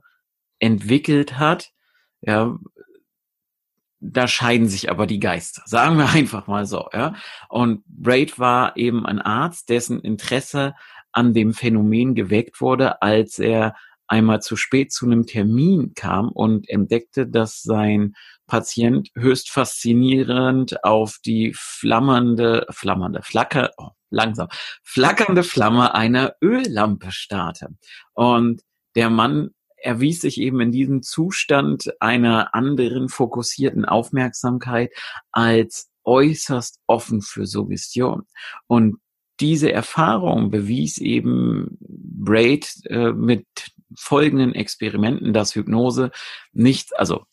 entwickelt 0.60 1.38
hat, 1.38 1.72
ja, 2.22 2.58
da 4.00 4.28
scheiden 4.28 4.68
sich 4.68 4.90
aber 4.92 5.08
die 5.08 5.20
Geister, 5.20 5.64
sagen 5.66 5.98
wir 5.98 6.10
einfach 6.14 6.48
mal 6.48 6.66
so, 6.66 6.88
ja. 6.94 7.16
Und 7.50 7.84
Braid 7.88 8.40
war 8.40 8.78
eben 8.78 9.06
ein 9.06 9.22
Arzt, 9.22 9.70
dessen 9.70 10.00
Interesse 10.02 10.76
an 11.12 11.34
dem 11.34 11.54
Phänomen 11.54 12.14
geweckt 12.16 12.62
wurde, 12.62 13.02
als 13.02 13.40
er 13.40 13.76
einmal 14.08 14.42
zu 14.42 14.56
spät 14.56 14.92
zu 14.92 15.06
einem 15.06 15.26
Termin 15.26 15.94
kam 15.96 16.30
und 16.30 16.70
entdeckte, 16.70 17.26
dass 17.26 17.64
sein 17.64 18.16
Patient 18.48 19.10
höchst 19.16 19.50
faszinierend 19.50 20.84
auf 20.84 21.18
die 21.26 21.54
flammernde, 21.56 22.66
flammernde, 22.70 23.22
flacker, 23.24 23.72
oh, 23.78 23.90
langsam, 24.10 24.48
flackernde 24.84 25.44
Flamme 25.44 25.94
einer 25.96 26.36
Öllampe 26.42 27.12
starrte. 27.12 27.70
Und 28.14 28.62
der 28.96 29.10
Mann 29.10 29.52
erwies 29.78 30.22
sich 30.22 30.40
eben 30.40 30.60
in 30.62 30.72
diesem 30.72 31.04
Zustand 31.04 31.94
einer 32.00 32.56
anderen 32.56 33.10
fokussierten 33.10 33.86
Aufmerksamkeit 33.86 34.92
als 35.32 35.90
äußerst 36.04 36.80
offen 36.88 37.22
für 37.22 37.46
Suggestion. 37.46 38.24
Und 38.68 38.98
diese 39.40 39.72
Erfahrung 39.72 40.50
bewies 40.50 40.98
eben 40.98 41.78
Braid 41.80 42.72
äh, 42.86 43.12
mit 43.12 43.46
folgenden 43.98 44.54
Experimenten, 44.54 45.34
dass 45.34 45.56
Hypnose 45.56 46.12
nicht, 46.54 46.98
also 46.98 47.26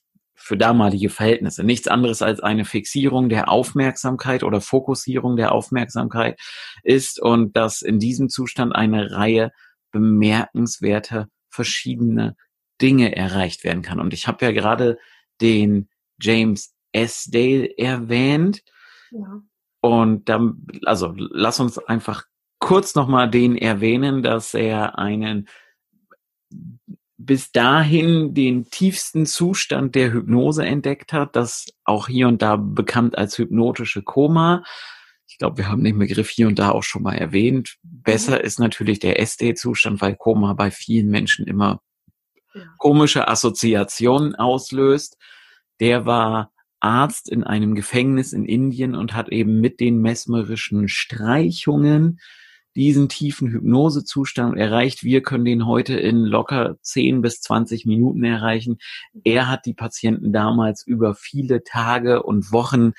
für 0.43 0.57
damalige 0.57 1.09
Verhältnisse, 1.09 1.63
nichts 1.63 1.87
anderes 1.87 2.21
als 2.21 2.41
eine 2.41 2.65
Fixierung 2.65 3.29
der 3.29 3.49
Aufmerksamkeit 3.49 4.43
oder 4.43 4.61
Fokussierung 4.61 5.37
der 5.37 5.53
Aufmerksamkeit 5.53 6.39
ist 6.83 7.21
und 7.21 7.57
dass 7.57 7.81
in 7.81 7.99
diesem 7.99 8.29
Zustand 8.29 8.75
eine 8.75 9.13
Reihe 9.13 9.53
bemerkenswerter 9.93 11.29
verschiedene 11.49 12.35
Dinge 12.81 13.15
erreicht 13.15 13.63
werden 13.63 13.83
kann. 13.83 14.01
Und 14.01 14.13
ich 14.13 14.27
habe 14.27 14.45
ja 14.45 14.51
gerade 14.51 14.99
den 15.41 15.89
James 16.21 16.75
S. 16.91 17.25
Dale 17.31 17.79
erwähnt. 17.79 18.63
Ja. 19.11 19.43
Und 19.81 20.29
dann, 20.29 20.67
also 20.85 21.15
lass 21.17 21.61
uns 21.61 21.79
einfach 21.79 22.25
kurz 22.59 22.95
nochmal 22.95 23.31
den 23.31 23.57
erwähnen, 23.57 24.23
dass 24.23 24.55
er 24.55 24.99
einen 24.99 25.49
bis 27.25 27.52
dahin 27.52 28.35
den 28.35 28.71
tiefsten 28.71 29.26
Zustand 29.26 29.95
der 29.95 30.12
Hypnose 30.12 30.64
entdeckt 30.64 31.12
hat, 31.12 31.37
das 31.37 31.67
auch 31.85 32.09
hier 32.09 32.29
und 32.29 32.43
da 32.43 32.57
bekannt 32.57 33.17
als 33.17 33.38
hypnotische 33.38 34.02
Koma. 34.02 34.64
Ich 35.26 35.38
glaube, 35.38 35.59
wir 35.59 35.69
haben 35.69 35.85
den 35.85 35.99
Begriff 35.99 36.29
hier 36.29 36.49
und 36.49 36.59
da 36.59 36.71
auch 36.71 36.83
schon 36.83 37.02
mal 37.02 37.14
erwähnt. 37.14 37.76
Besser 37.83 38.38
mhm. 38.38 38.45
ist 38.45 38.59
natürlich 38.59 38.99
der 38.99 39.21
SD-Zustand, 39.21 40.00
weil 40.00 40.17
Koma 40.17 40.52
bei 40.54 40.71
vielen 40.71 41.08
Menschen 41.08 41.47
immer 41.47 41.80
ja. 42.54 42.63
komische 42.78 43.28
Assoziationen 43.28 44.35
auslöst. 44.35 45.17
Der 45.80 46.06
war 46.06 46.52
Arzt 46.80 47.30
in 47.30 47.45
einem 47.45 47.75
Gefängnis 47.75 48.32
in 48.32 48.45
Indien 48.45 48.95
und 48.95 49.15
hat 49.15 49.28
eben 49.28 49.61
mit 49.61 49.78
den 49.80 50.02
mesmerischen 50.02 50.89
Streichungen 50.89 52.19
diesen 52.75 53.08
tiefen 53.08 53.50
Hypnosezustand 53.50 54.56
erreicht. 54.56 55.02
Wir 55.02 55.23
können 55.23 55.45
den 55.45 55.67
heute 55.67 55.95
in 55.95 56.25
locker 56.25 56.76
10 56.82 57.23
bis 57.23 57.41
20 57.41 57.87
Minuten 57.87 58.25
erreichen. 58.25 58.78
Er 59.25 59.49
hat 59.49 59.67
die 59.67 59.75
Patienten 59.75 60.32
damals 60.32 60.87
über 60.87 61.15
viele 61.15 61.65
Tage 61.65 62.23
und 62.23 62.52
Wochen 62.52 62.93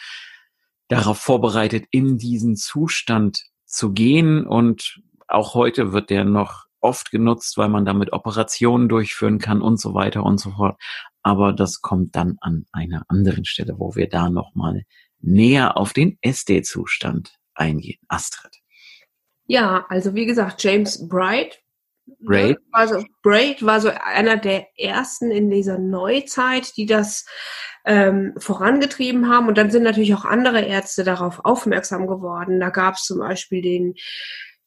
darauf 0.87 1.17
vorbereitet, 1.17 1.85
in 1.91 2.17
diesen 2.17 2.55
Zustand 2.55 3.43
zu 3.65 3.93
gehen. 3.93 4.45
Und 4.45 5.01
auch 5.27 5.55
heute 5.55 5.93
wird 5.93 6.09
der 6.09 6.25
noch 6.25 6.65
oft 6.79 7.11
genutzt, 7.11 7.57
weil 7.57 7.69
man 7.69 7.85
damit 7.85 8.13
Operationen 8.13 8.89
durchführen 8.89 9.39
kann 9.39 9.61
und 9.61 9.79
so 9.79 9.93
weiter 9.93 10.23
und 10.23 10.39
so 10.39 10.51
fort. 10.51 10.79
Aber 11.23 11.53
das 11.53 11.81
kommt 11.81 12.15
dann 12.15 12.37
an 12.41 12.65
einer 12.71 13.03
anderen 13.07 13.45
Stelle, 13.45 13.75
wo 13.79 13.95
wir 13.95 14.09
da 14.09 14.29
nochmal 14.29 14.83
näher 15.19 15.77
auf 15.77 15.93
den 15.93 16.17
SD-Zustand 16.21 17.37
eingehen. 17.55 17.99
Astrid. 18.09 18.62
Ja, 19.45 19.85
also 19.89 20.15
wie 20.15 20.25
gesagt, 20.25 20.63
James 20.63 21.07
Bright. 21.07 21.59
Braid. 22.19 22.57
War 22.71 22.87
so, 22.87 23.05
Braid 23.21 23.65
war 23.65 23.79
so 23.79 23.89
einer 23.89 24.37
der 24.37 24.67
ersten 24.77 25.31
in 25.31 25.49
dieser 25.49 25.77
Neuzeit, 25.77 26.75
die 26.75 26.85
das 26.85 27.25
ähm, 27.85 28.33
vorangetrieben 28.37 29.29
haben. 29.29 29.47
Und 29.47 29.57
dann 29.57 29.71
sind 29.71 29.83
natürlich 29.83 30.13
auch 30.13 30.25
andere 30.25 30.61
Ärzte 30.61 31.03
darauf 31.03 31.43
aufmerksam 31.45 32.07
geworden. 32.07 32.59
Da 32.59 32.69
gab 32.69 32.95
es 32.95 33.03
zum 33.03 33.19
Beispiel 33.19 33.61
den 33.61 33.95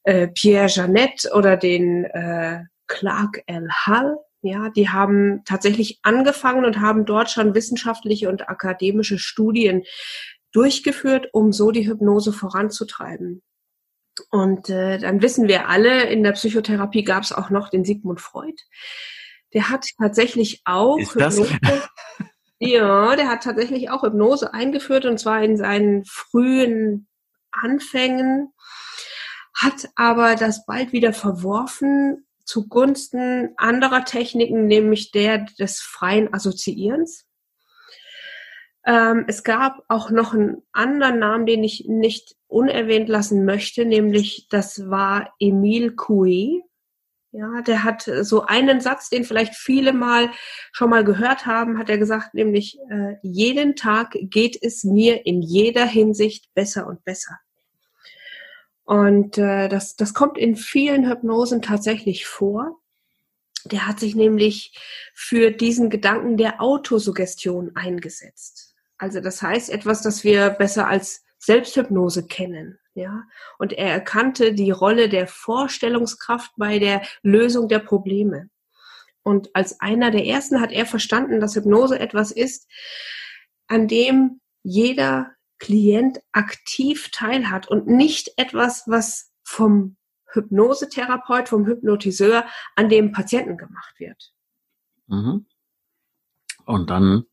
äh, 0.05 0.29
Pierre 0.29 0.69
Jeannette 0.69 1.31
oder 1.35 1.57
den 1.57 2.05
äh, 2.05 2.61
Clark 2.87 3.43
L. 3.47 3.69
Hull. 3.87 4.19
Ja, 4.43 4.71
die 4.71 4.89
haben 4.89 5.43
tatsächlich 5.45 5.99
angefangen 6.03 6.65
und 6.65 6.81
haben 6.81 7.05
dort 7.05 7.31
schon 7.31 7.55
wissenschaftliche 7.55 8.29
und 8.29 8.49
akademische 8.49 9.19
Studien 9.19 9.83
durchgeführt, 10.53 11.29
um 11.33 11.53
so 11.53 11.71
die 11.73 11.89
Hypnose 11.89 12.33
voranzutreiben. 12.33 13.43
Und 14.31 14.71
äh, 14.71 14.99
dann 14.99 15.23
wissen 15.23 15.49
wir 15.49 15.69
alle, 15.69 16.05
in 16.05 16.23
der 16.23 16.33
Psychotherapie 16.33 17.05
gab 17.05 17.23
es 17.23 17.33
auch 17.33 17.51
noch 17.51 17.69
den 17.69 17.85
Sigmund 17.85 18.21
Freud. 18.21 18.57
Der 19.55 19.69
hat 19.69 19.87
tatsächlich 19.99 20.63
auch 20.65 20.99
Ist 20.99 21.17
das? 21.17 21.39
Hypnose, 21.39 21.89
ja, 22.59 23.17
der 23.17 23.29
hat 23.29 23.43
tatsächlich 23.43 23.91
auch 23.91 24.03
Hypnose 24.03 24.53
eingeführt 24.53 25.05
und 25.05 25.19
zwar 25.19 25.43
in 25.43 25.57
seinen 25.57 26.05
frühen 26.05 27.09
Anfängen 27.53 28.53
hat 29.55 29.89
aber 29.97 30.37
das 30.37 30.67
bald 30.67 30.93
wieder 30.93 31.13
verworfen 31.13 32.27
zugunsten 32.45 33.51
anderer 33.57 34.05
Techniken, 34.05 34.67
nämlich 34.67 35.11
der 35.11 35.47
des 35.59 35.81
freien 35.81 36.33
Assoziierens. 36.33 37.27
Ähm, 38.87 39.25
es 39.27 39.43
gab 39.43 39.83
auch 39.89 40.11
noch 40.11 40.33
einen 40.33 40.63
anderen 40.73 41.19
Namen, 41.19 41.45
den 41.45 41.65
ich 41.65 41.87
nicht 41.89 42.37
unerwähnt 42.47 43.09
lassen 43.09 43.45
möchte, 43.45 43.85
nämlich 43.85 44.47
das 44.49 44.89
war 44.89 45.35
Emile 45.41 45.91
Coué. 45.91 46.63
Ja, 47.33 47.61
der 47.63 47.83
hat 47.83 48.03
so 48.03 48.47
einen 48.47 48.81
Satz, 48.81 49.11
den 49.11 49.25
vielleicht 49.25 49.57
viele 49.57 49.93
mal 49.93 50.31
schon 50.73 50.89
mal 50.89 51.05
gehört 51.05 51.45
haben, 51.45 51.79
hat 51.79 51.91
er 51.91 51.99
gesagt, 51.99 52.33
nämlich 52.33 52.79
äh, 52.89 53.17
jeden 53.23 53.75
Tag 53.75 54.17
geht 54.21 54.57
es 54.63 54.85
mir 54.85 55.27
in 55.27 55.43
jeder 55.43 55.85
Hinsicht 55.85 56.55
besser 56.55 56.87
und 56.87 57.05
besser. 57.05 57.37
Und 58.85 59.37
äh, 59.37 59.69
das, 59.69 59.97
das 59.97 60.15
kommt 60.15 60.39
in 60.39 60.55
vielen 60.55 61.11
Hypnosen 61.11 61.61
tatsächlich 61.61 62.27
vor. 62.27 62.81
Der 63.65 63.89
hat 63.89 63.99
sich 63.99 64.15
nämlich 64.15 64.79
für 65.13 65.51
diesen 65.51 65.91
Gedanken 65.91 66.37
der 66.37 66.63
Autosuggestion 66.63 67.73
eingesetzt. 67.75 68.66
Also 68.99 69.21
das 69.21 69.43
heißt 69.43 69.71
etwas, 69.71 70.03
das 70.03 70.25
wir 70.25 70.51
besser 70.51 70.89
als 70.89 71.25
Selbsthypnose 71.39 72.27
kennen. 72.27 72.79
Ja, 72.95 73.25
und 73.59 73.75
er 73.75 73.91
erkannte 73.91 74.55
die 74.55 74.71
Rolle 74.71 75.11
der 75.11 75.27
Vorstellungskraft 75.27 76.53
bei 76.57 76.79
der 76.79 77.03
Lösung 77.23 77.69
der 77.69 77.81
Probleme. 77.81 78.49
Und 79.23 79.55
als 79.55 79.81
einer 79.81 80.11
der 80.11 80.25
ersten 80.25 80.63
hat 80.63 80.73
er 80.73 80.87
verstanden, 80.87 81.41
dass 81.41 81.57
Hypnose 81.57 81.99
etwas 81.99 82.31
ist, 82.31 82.71
an 83.67 83.87
dem 83.87 84.41
jeder 84.63 85.33
Klient 85.59 86.21
aktiv 86.33 87.11
teilhat 87.13 87.69
und 87.69 87.87
nicht 87.87 88.33
etwas, 88.37 88.85
was 88.87 89.31
vom 89.43 89.97
Hypnosetherapeut, 90.33 91.49
vom 91.49 91.67
Hypnotiseur 91.67 92.47
an 92.77 92.89
dem 92.89 93.13
Patienten 93.13 93.57
gemacht 93.57 93.99
wird. 93.99 94.33
Mhm. 95.07 95.47
Und 96.65 96.91
dann 96.91 97.25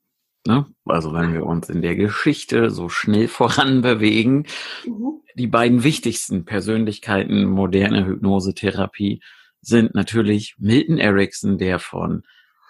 Ne? 0.45 0.65
Also 0.85 1.13
wenn 1.13 1.33
wir 1.33 1.45
uns 1.45 1.69
in 1.69 1.81
der 1.81 1.95
Geschichte 1.95 2.69
so 2.69 2.89
schnell 2.89 3.27
voran 3.27 3.81
bewegen, 3.81 4.45
mhm. 4.85 5.21
die 5.35 5.47
beiden 5.47 5.83
wichtigsten 5.83 6.45
Persönlichkeiten 6.45 7.45
moderner 7.45 8.05
Hypnosetherapie 8.05 9.21
sind 9.61 9.95
natürlich 9.95 10.55
Milton 10.57 10.97
Erickson, 10.97 11.57
der 11.57 11.79
von 11.79 12.23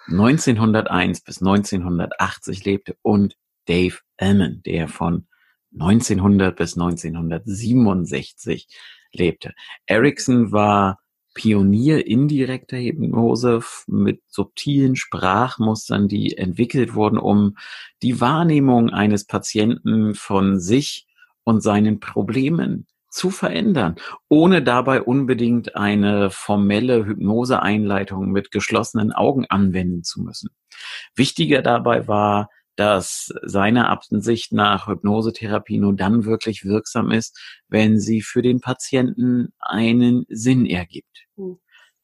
1901 0.06 1.22
bis 1.22 1.40
1980 1.40 2.64
lebte, 2.64 2.96
und 3.02 3.36
Dave 3.66 3.98
Ellman, 4.16 4.62
der 4.64 4.88
von 4.88 5.26
1900 5.72 6.54
bis 6.54 6.74
1967 6.74 8.68
lebte. 9.12 9.54
Erickson 9.86 10.52
war 10.52 11.00
Pionier 11.34 12.06
indirekter 12.06 12.78
Hypnose 12.78 13.60
mit 13.86 14.22
subtilen 14.28 14.96
Sprachmustern, 14.96 16.08
die 16.08 16.36
entwickelt 16.36 16.94
wurden, 16.94 17.18
um 17.18 17.56
die 18.02 18.20
Wahrnehmung 18.20 18.90
eines 18.90 19.26
Patienten 19.26 20.14
von 20.14 20.60
sich 20.60 21.06
und 21.42 21.60
seinen 21.62 22.00
Problemen 22.00 22.86
zu 23.10 23.30
verändern, 23.30 23.96
ohne 24.28 24.62
dabei 24.62 25.02
unbedingt 25.02 25.76
eine 25.76 26.30
formelle 26.30 27.06
Hypnoseeinleitung 27.06 28.30
mit 28.32 28.50
geschlossenen 28.50 29.12
Augen 29.12 29.46
anwenden 29.48 30.02
zu 30.02 30.22
müssen. 30.22 30.50
Wichtiger 31.14 31.62
dabei 31.62 32.08
war, 32.08 32.48
dass 32.76 33.32
seiner 33.42 33.88
Absicht 33.88 34.52
nach 34.52 34.88
Hypnosetherapie 34.88 35.78
nur 35.78 35.94
dann 35.94 36.24
wirklich 36.24 36.64
wirksam 36.64 37.12
ist, 37.12 37.38
wenn 37.68 38.00
sie 38.00 38.20
für 38.20 38.42
den 38.42 38.60
Patienten 38.60 39.52
einen 39.60 40.26
Sinn 40.28 40.66
ergibt. 40.66 41.23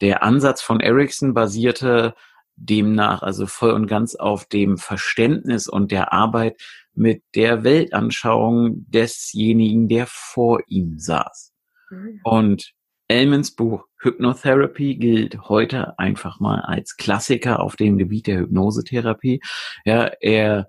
Der 0.01 0.23
Ansatz 0.23 0.63
von 0.63 0.81
Erickson 0.81 1.35
basierte 1.35 2.15
demnach 2.57 3.23
also 3.23 3.47
voll 3.47 3.71
und 3.73 3.87
ganz 3.87 4.15
auf 4.15 4.45
dem 4.45 4.77
Verständnis 4.77 5.67
und 5.67 5.93
der 5.93 6.13
Arbeit 6.13 6.61
mit 6.95 7.23
der 7.35 7.65
Weltanschauung 7.65 8.85
desjenigen, 8.91 9.89
der 9.89 10.07
vor 10.07 10.61
ihm 10.67 10.99
saß. 10.99 11.53
Mhm. 11.91 12.21
Und 12.23 12.73
Elmans 13.09 13.55
Buch 13.55 13.87
Hypnotherapy 14.03 14.97
gilt 14.97 15.49
heute 15.49 15.99
einfach 15.99 16.39
mal 16.39 16.61
als 16.61 16.97
Klassiker 16.97 17.61
auf 17.61 17.77
dem 17.77 17.99
Gebiet 17.99 18.27
der 18.27 18.39
Hypnosetherapie. 18.39 19.41
Ja, 19.85 20.11
er, 20.21 20.69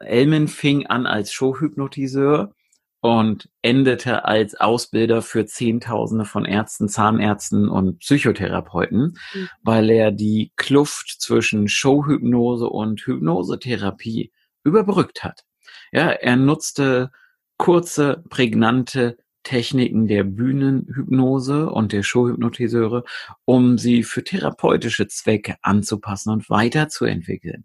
Elman 0.00 0.48
fing 0.48 0.86
an 0.86 1.06
als 1.06 1.32
Showhypnotiseur 1.32 2.54
und 3.00 3.48
endete 3.62 4.24
als 4.24 4.54
Ausbilder 4.54 5.22
für 5.22 5.46
Zehntausende 5.46 6.24
von 6.24 6.44
Ärzten, 6.44 6.88
Zahnärzten 6.88 7.68
und 7.68 8.00
Psychotherapeuten, 8.00 9.16
mhm. 9.34 9.48
weil 9.62 9.90
er 9.90 10.10
die 10.10 10.52
Kluft 10.56 11.16
zwischen 11.20 11.68
Showhypnose 11.68 12.68
und 12.68 13.00
Hypnosetherapie 13.00 14.32
überbrückt 14.64 15.22
hat. 15.22 15.44
Ja, 15.92 16.08
er 16.10 16.36
nutzte 16.36 17.10
kurze, 17.56 18.22
prägnante 18.28 19.16
Techniken 19.42 20.08
der 20.08 20.24
Bühnenhypnose 20.24 21.70
und 21.70 21.92
der 21.92 22.02
Showhypnotiseure, 22.02 23.04
um 23.44 23.78
sie 23.78 24.02
für 24.02 24.24
therapeutische 24.24 25.06
Zwecke 25.08 25.56
anzupassen 25.62 26.32
und 26.32 26.50
weiterzuentwickeln. 26.50 27.64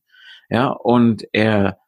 Ja, 0.50 0.68
und 0.68 1.28
er, 1.34 1.80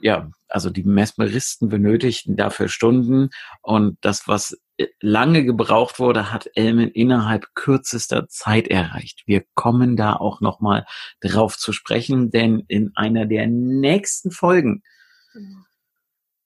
ja, 0.00 0.30
also 0.48 0.70
die 0.70 0.84
Mesmeristen 0.84 1.68
benötigten 1.68 2.36
dafür 2.36 2.68
Stunden 2.68 3.30
und 3.62 3.98
das, 4.00 4.28
was 4.28 4.56
lange 5.00 5.44
gebraucht 5.44 5.98
wurde, 5.98 6.32
hat 6.32 6.50
Elmen 6.54 6.90
innerhalb 6.90 7.54
kürzester 7.54 8.28
Zeit 8.28 8.68
erreicht. 8.68 9.24
Wir 9.26 9.44
kommen 9.54 9.96
da 9.96 10.14
auch 10.14 10.40
nochmal 10.40 10.86
drauf 11.20 11.56
zu 11.56 11.72
sprechen, 11.72 12.30
denn 12.30 12.64
in 12.68 12.92
einer 12.94 13.26
der 13.26 13.46
nächsten 13.46 14.30
Folgen 14.30 14.82
genau. 15.32 15.64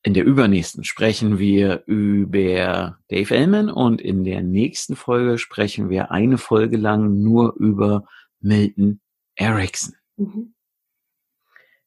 In 0.05 0.15
der 0.15 0.25
übernächsten 0.25 0.83
sprechen 0.83 1.39
wir 1.39 1.85
über 1.87 2.99
Dave 3.09 3.37
Ellman 3.37 3.71
und 3.71 4.01
in 4.01 4.25
der 4.25 4.43
nächsten 4.43 4.97
Folge 4.97 5.39
sprechen 5.39 5.91
wir 5.91 6.11
eine 6.11 6.39
Folge 6.39 6.77
lang 6.77 7.23
nur 7.23 7.55
über 7.57 8.09
Milton 8.41 9.01
Erickson. 9.37 9.95
Mhm. 10.17 10.55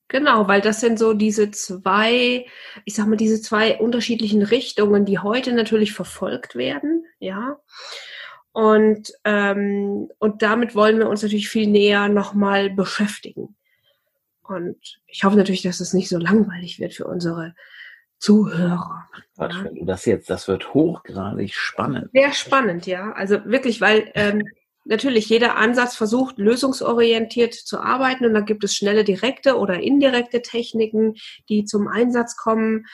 Genau, 0.08 0.48
weil 0.48 0.62
das 0.62 0.82
sind 0.82 1.00
so 1.00 1.14
diese 1.14 1.50
zwei, 1.52 2.46
ich 2.86 2.94
sag 2.94 3.08
mal, 3.08 3.16
diese 3.16 3.42
zwei 3.42 3.78
unterschiedlichen 3.80 4.44
Richtungen, 4.44 5.06
die 5.06 5.20
heute 5.20 5.52
natürlich 5.54 5.94
verfolgt 5.94 6.56
werden, 6.56 7.06
ja. 7.20 7.58
Und, 8.52 9.12
ähm, 9.26 10.10
und 10.20 10.42
damit 10.42 10.76
wollen 10.76 11.00
wir 11.00 11.10
uns 11.10 11.24
natürlich 11.24 11.50
viel 11.50 11.68
näher 11.68 12.08
nochmal 12.08 12.70
beschäftigen. 12.70 13.56
Und 14.44 14.78
ich 15.08 15.24
hoffe 15.24 15.38
natürlich, 15.38 15.64
dass 15.64 15.80
es 15.80 15.94
nicht 15.94 16.08
so 16.08 16.18
langweilig 16.18 16.80
wird 16.80 16.94
für 16.94 17.06
unsere 17.06 17.56
Zuhörer. 18.20 19.08
Das 19.82 20.06
jetzt, 20.06 20.30
das 20.30 20.48
wird 20.48 20.74
hochgradig 20.74 21.54
spannend. 21.54 22.12
Sehr 22.14 22.32
spannend, 22.32 22.86
ja. 22.86 23.12
Also 23.12 23.44
wirklich, 23.46 23.82
weil 23.82 24.10
ähm, 24.14 24.44
natürlich 24.86 25.28
jeder 25.30 25.58
Ansatz 25.58 25.96
versucht, 25.96 26.38
lösungsorientiert 26.38 27.54
zu 27.54 27.80
arbeiten 27.80 28.26
und 28.26 28.34
da 28.34 28.42
gibt 28.42 28.64
es 28.64 28.76
schnelle 28.76 29.04
direkte 29.04 29.58
oder 29.58 29.80
indirekte 29.80 30.42
Techniken, 30.42 31.16
die 31.50 31.66
zum 31.66 31.88
Einsatz 31.88 32.38
kommen 32.38 32.86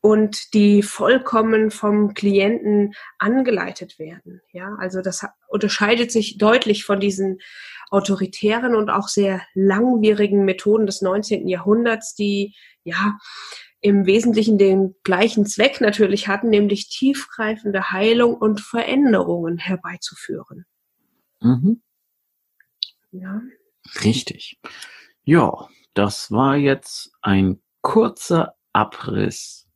und 0.00 0.54
die 0.54 0.82
vollkommen 0.82 1.70
vom 1.70 2.14
Klienten 2.14 2.94
angeleitet 3.18 3.98
werden. 3.98 4.40
Ja, 4.52 4.76
also 4.78 5.00
das 5.00 5.26
unterscheidet 5.48 6.12
sich 6.12 6.38
deutlich 6.38 6.84
von 6.84 7.00
diesen 7.00 7.38
autoritären 7.90 8.74
und 8.74 8.90
auch 8.90 9.08
sehr 9.08 9.42
langwierigen 9.54 10.44
Methoden 10.44 10.86
des 10.86 11.02
19. 11.02 11.48
Jahrhunderts, 11.48 12.14
die 12.14 12.54
ja 12.84 13.18
im 13.80 14.06
Wesentlichen 14.06 14.58
den 14.58 14.94
gleichen 15.04 15.46
Zweck 15.46 15.80
natürlich 15.80 16.28
hatten, 16.28 16.50
nämlich 16.50 16.88
tiefgreifende 16.88 17.90
Heilung 17.90 18.34
und 18.34 18.60
Veränderungen 18.60 19.58
herbeizuführen. 19.58 20.66
Mhm. 21.40 21.82
Ja. 23.12 23.40
Richtig. 24.04 24.58
Ja, 25.24 25.68
das 25.94 26.30
war 26.30 26.56
jetzt 26.56 27.12
ein 27.22 27.60
kurzer 27.80 28.56
Abriss 28.72 29.66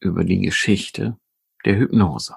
über 0.00 0.24
die 0.24 0.40
Geschichte 0.40 1.16
der 1.64 1.78
Hypnose. 1.78 2.34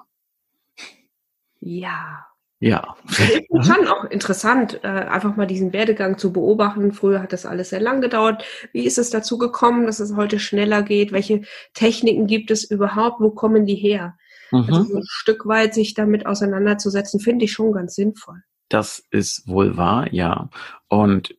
Ja. 1.60 2.26
Ja. 2.58 2.96
ist 3.08 3.66
schon 3.66 3.86
auch 3.86 4.04
interessant, 4.04 4.80
äh, 4.82 4.86
einfach 4.86 5.36
mal 5.36 5.46
diesen 5.46 5.74
Werdegang 5.74 6.16
zu 6.16 6.32
beobachten. 6.32 6.92
Früher 6.92 7.20
hat 7.20 7.32
das 7.32 7.44
alles 7.44 7.68
sehr 7.68 7.80
lang 7.80 8.00
gedauert. 8.00 8.44
Wie 8.72 8.86
ist 8.86 8.96
es 8.98 9.10
dazu 9.10 9.36
gekommen, 9.36 9.84
dass 9.86 10.00
es 10.00 10.16
heute 10.16 10.38
schneller 10.38 10.82
geht? 10.82 11.12
Welche 11.12 11.42
Techniken 11.74 12.26
gibt 12.26 12.50
es 12.50 12.64
überhaupt? 12.64 13.20
Wo 13.20 13.30
kommen 13.30 13.66
die 13.66 13.74
her? 13.74 14.16
Mhm. 14.52 14.60
Also 14.60 14.82
so 14.84 14.96
ein 14.96 15.04
Stück 15.06 15.46
weit 15.46 15.74
sich 15.74 15.92
damit 15.92 16.24
auseinanderzusetzen, 16.24 17.20
finde 17.20 17.44
ich 17.44 17.52
schon 17.52 17.72
ganz 17.72 17.94
sinnvoll. 17.94 18.42
Das 18.68 19.02
ist 19.10 19.46
wohl 19.46 19.76
wahr, 19.76 20.12
ja. 20.12 20.50
Und 20.88 21.34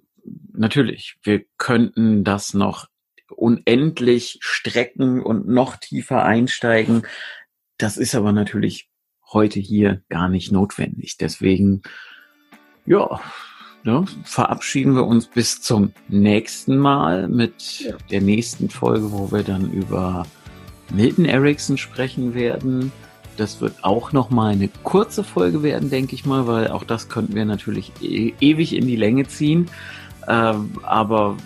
natürlich, 0.54 1.18
wir 1.24 1.44
könnten 1.58 2.24
das 2.24 2.54
noch 2.54 2.88
unendlich 3.30 4.38
strecken 4.42 5.22
und 5.22 5.48
noch 5.48 5.78
tiefer 5.78 6.24
einsteigen. 6.24 7.04
Das 7.78 7.98
ist 7.98 8.16
aber 8.16 8.32
natürlich 8.32 8.90
heute 9.32 9.60
hier 9.60 10.02
gar 10.10 10.30
nicht 10.30 10.52
notwendig. 10.52 11.18
Deswegen, 11.18 11.82
ja, 12.86 13.20
ne, 13.84 14.06
verabschieden 14.24 14.96
wir 14.96 15.06
uns 15.06 15.28
bis 15.28 15.62
zum 15.62 15.94
nächsten 16.08 16.78
Mal 16.78 17.28
mit 17.28 17.82
ja. 17.82 17.98
der 18.10 18.22
nächsten 18.22 18.70
Folge, 18.70 19.12
wo 19.12 19.32
wir 19.32 19.44
dann 19.44 19.72
über 19.72 20.26
Milton 20.94 21.26
Erickson 21.26 21.78
sprechen 21.78 22.34
werden. 22.34 22.92
Das 23.38 23.62
wird 23.62 23.84
auch 23.84 24.12
noch 24.12 24.30
mal 24.30 24.52
eine 24.52 24.70
kurze 24.84 25.24
Folge 25.24 25.64
werden, 25.64 25.90
denke 25.90 26.16
ich 26.16 26.26
mal, 26.26 26.48
weil 26.48 26.70
auch 26.70 26.84
das 26.84 27.08
könnten 27.08 27.36
wir 27.36 27.46
natürlich 27.46 27.92
e 28.02 28.34
ewig 28.40 28.76
in 28.76 28.88
die 28.88 28.96
Länge 28.96 29.28
ziehen. 29.28 29.70
Ähm, 30.28 30.72
aber 30.84 31.38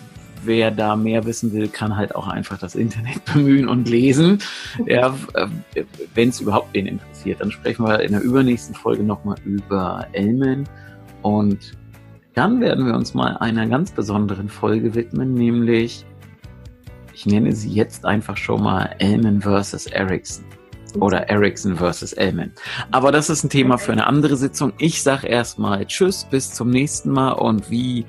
wer 0.44 0.70
da 0.70 0.96
mehr 0.96 1.24
wissen 1.24 1.52
will, 1.52 1.68
kann 1.68 1.96
halt 1.96 2.14
auch 2.14 2.26
einfach 2.26 2.58
das 2.58 2.74
Internet 2.74 3.24
bemühen 3.32 3.68
und 3.68 3.88
lesen. 3.88 4.38
Ja, 4.86 5.14
äh, 5.34 5.46
wenn 6.14 6.30
es 6.30 6.40
überhaupt 6.40 6.72
wen 6.72 6.86
interessiert. 6.86 7.40
Dann 7.40 7.50
sprechen 7.50 7.86
wir 7.86 8.00
in 8.00 8.12
der 8.12 8.22
übernächsten 8.22 8.74
Folge 8.74 9.02
nochmal 9.02 9.36
über 9.44 10.06
Elmen 10.12 10.68
und 11.20 11.72
dann 12.34 12.60
werden 12.60 12.86
wir 12.86 12.94
uns 12.94 13.12
mal 13.12 13.36
einer 13.36 13.66
ganz 13.66 13.92
besonderen 13.92 14.48
Folge 14.48 14.94
widmen, 14.94 15.34
nämlich 15.34 16.06
ich 17.12 17.26
nenne 17.26 17.52
sie 17.52 17.70
jetzt 17.70 18.06
einfach 18.06 18.38
schon 18.38 18.62
mal 18.62 18.94
Elman 18.98 19.42
versus 19.42 19.86
Ericsson 19.86 20.46
oder 21.00 21.28
Ericsson 21.28 21.76
versus 21.76 22.12
Elman. 22.12 22.52
Aber 22.90 23.12
das 23.12 23.30
ist 23.30 23.44
ein 23.44 23.50
Thema 23.50 23.78
für 23.78 23.92
eine 23.92 24.06
andere 24.06 24.36
Sitzung. 24.36 24.72
Ich 24.78 25.02
sage 25.02 25.26
erstmal 25.26 25.86
Tschüss, 25.86 26.26
bis 26.30 26.52
zum 26.52 26.70
nächsten 26.70 27.10
Mal 27.10 27.32
und 27.32 27.70
wie 27.70 28.04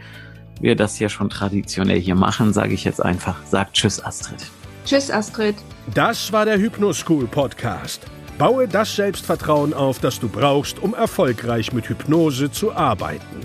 wir 0.60 0.76
das 0.76 1.00
ja 1.00 1.10
schon 1.10 1.30
traditionell 1.30 2.00
hier 2.00 2.16
machen, 2.16 2.54
sage 2.54 2.74
ich 2.74 2.84
jetzt 2.84 3.04
einfach, 3.04 3.38
sag 3.46 3.74
Tschüss, 3.74 4.04
Astrid. 4.04 4.46
Tschüss, 4.86 5.12
Astrid. 5.12 5.56
Das 5.94 6.32
war 6.32 6.46
der 6.46 6.58
Hypnoschool 6.58 7.28
Podcast. 7.28 8.06
Baue 8.38 8.68
das 8.68 8.96
Selbstvertrauen 8.96 9.74
auf, 9.74 10.00
das 10.00 10.20
du 10.20 10.28
brauchst, 10.28 10.82
um 10.82 10.94
erfolgreich 10.94 11.74
mit 11.74 11.90
Hypnose 11.90 12.52
zu 12.52 12.74
arbeiten. 12.74 13.42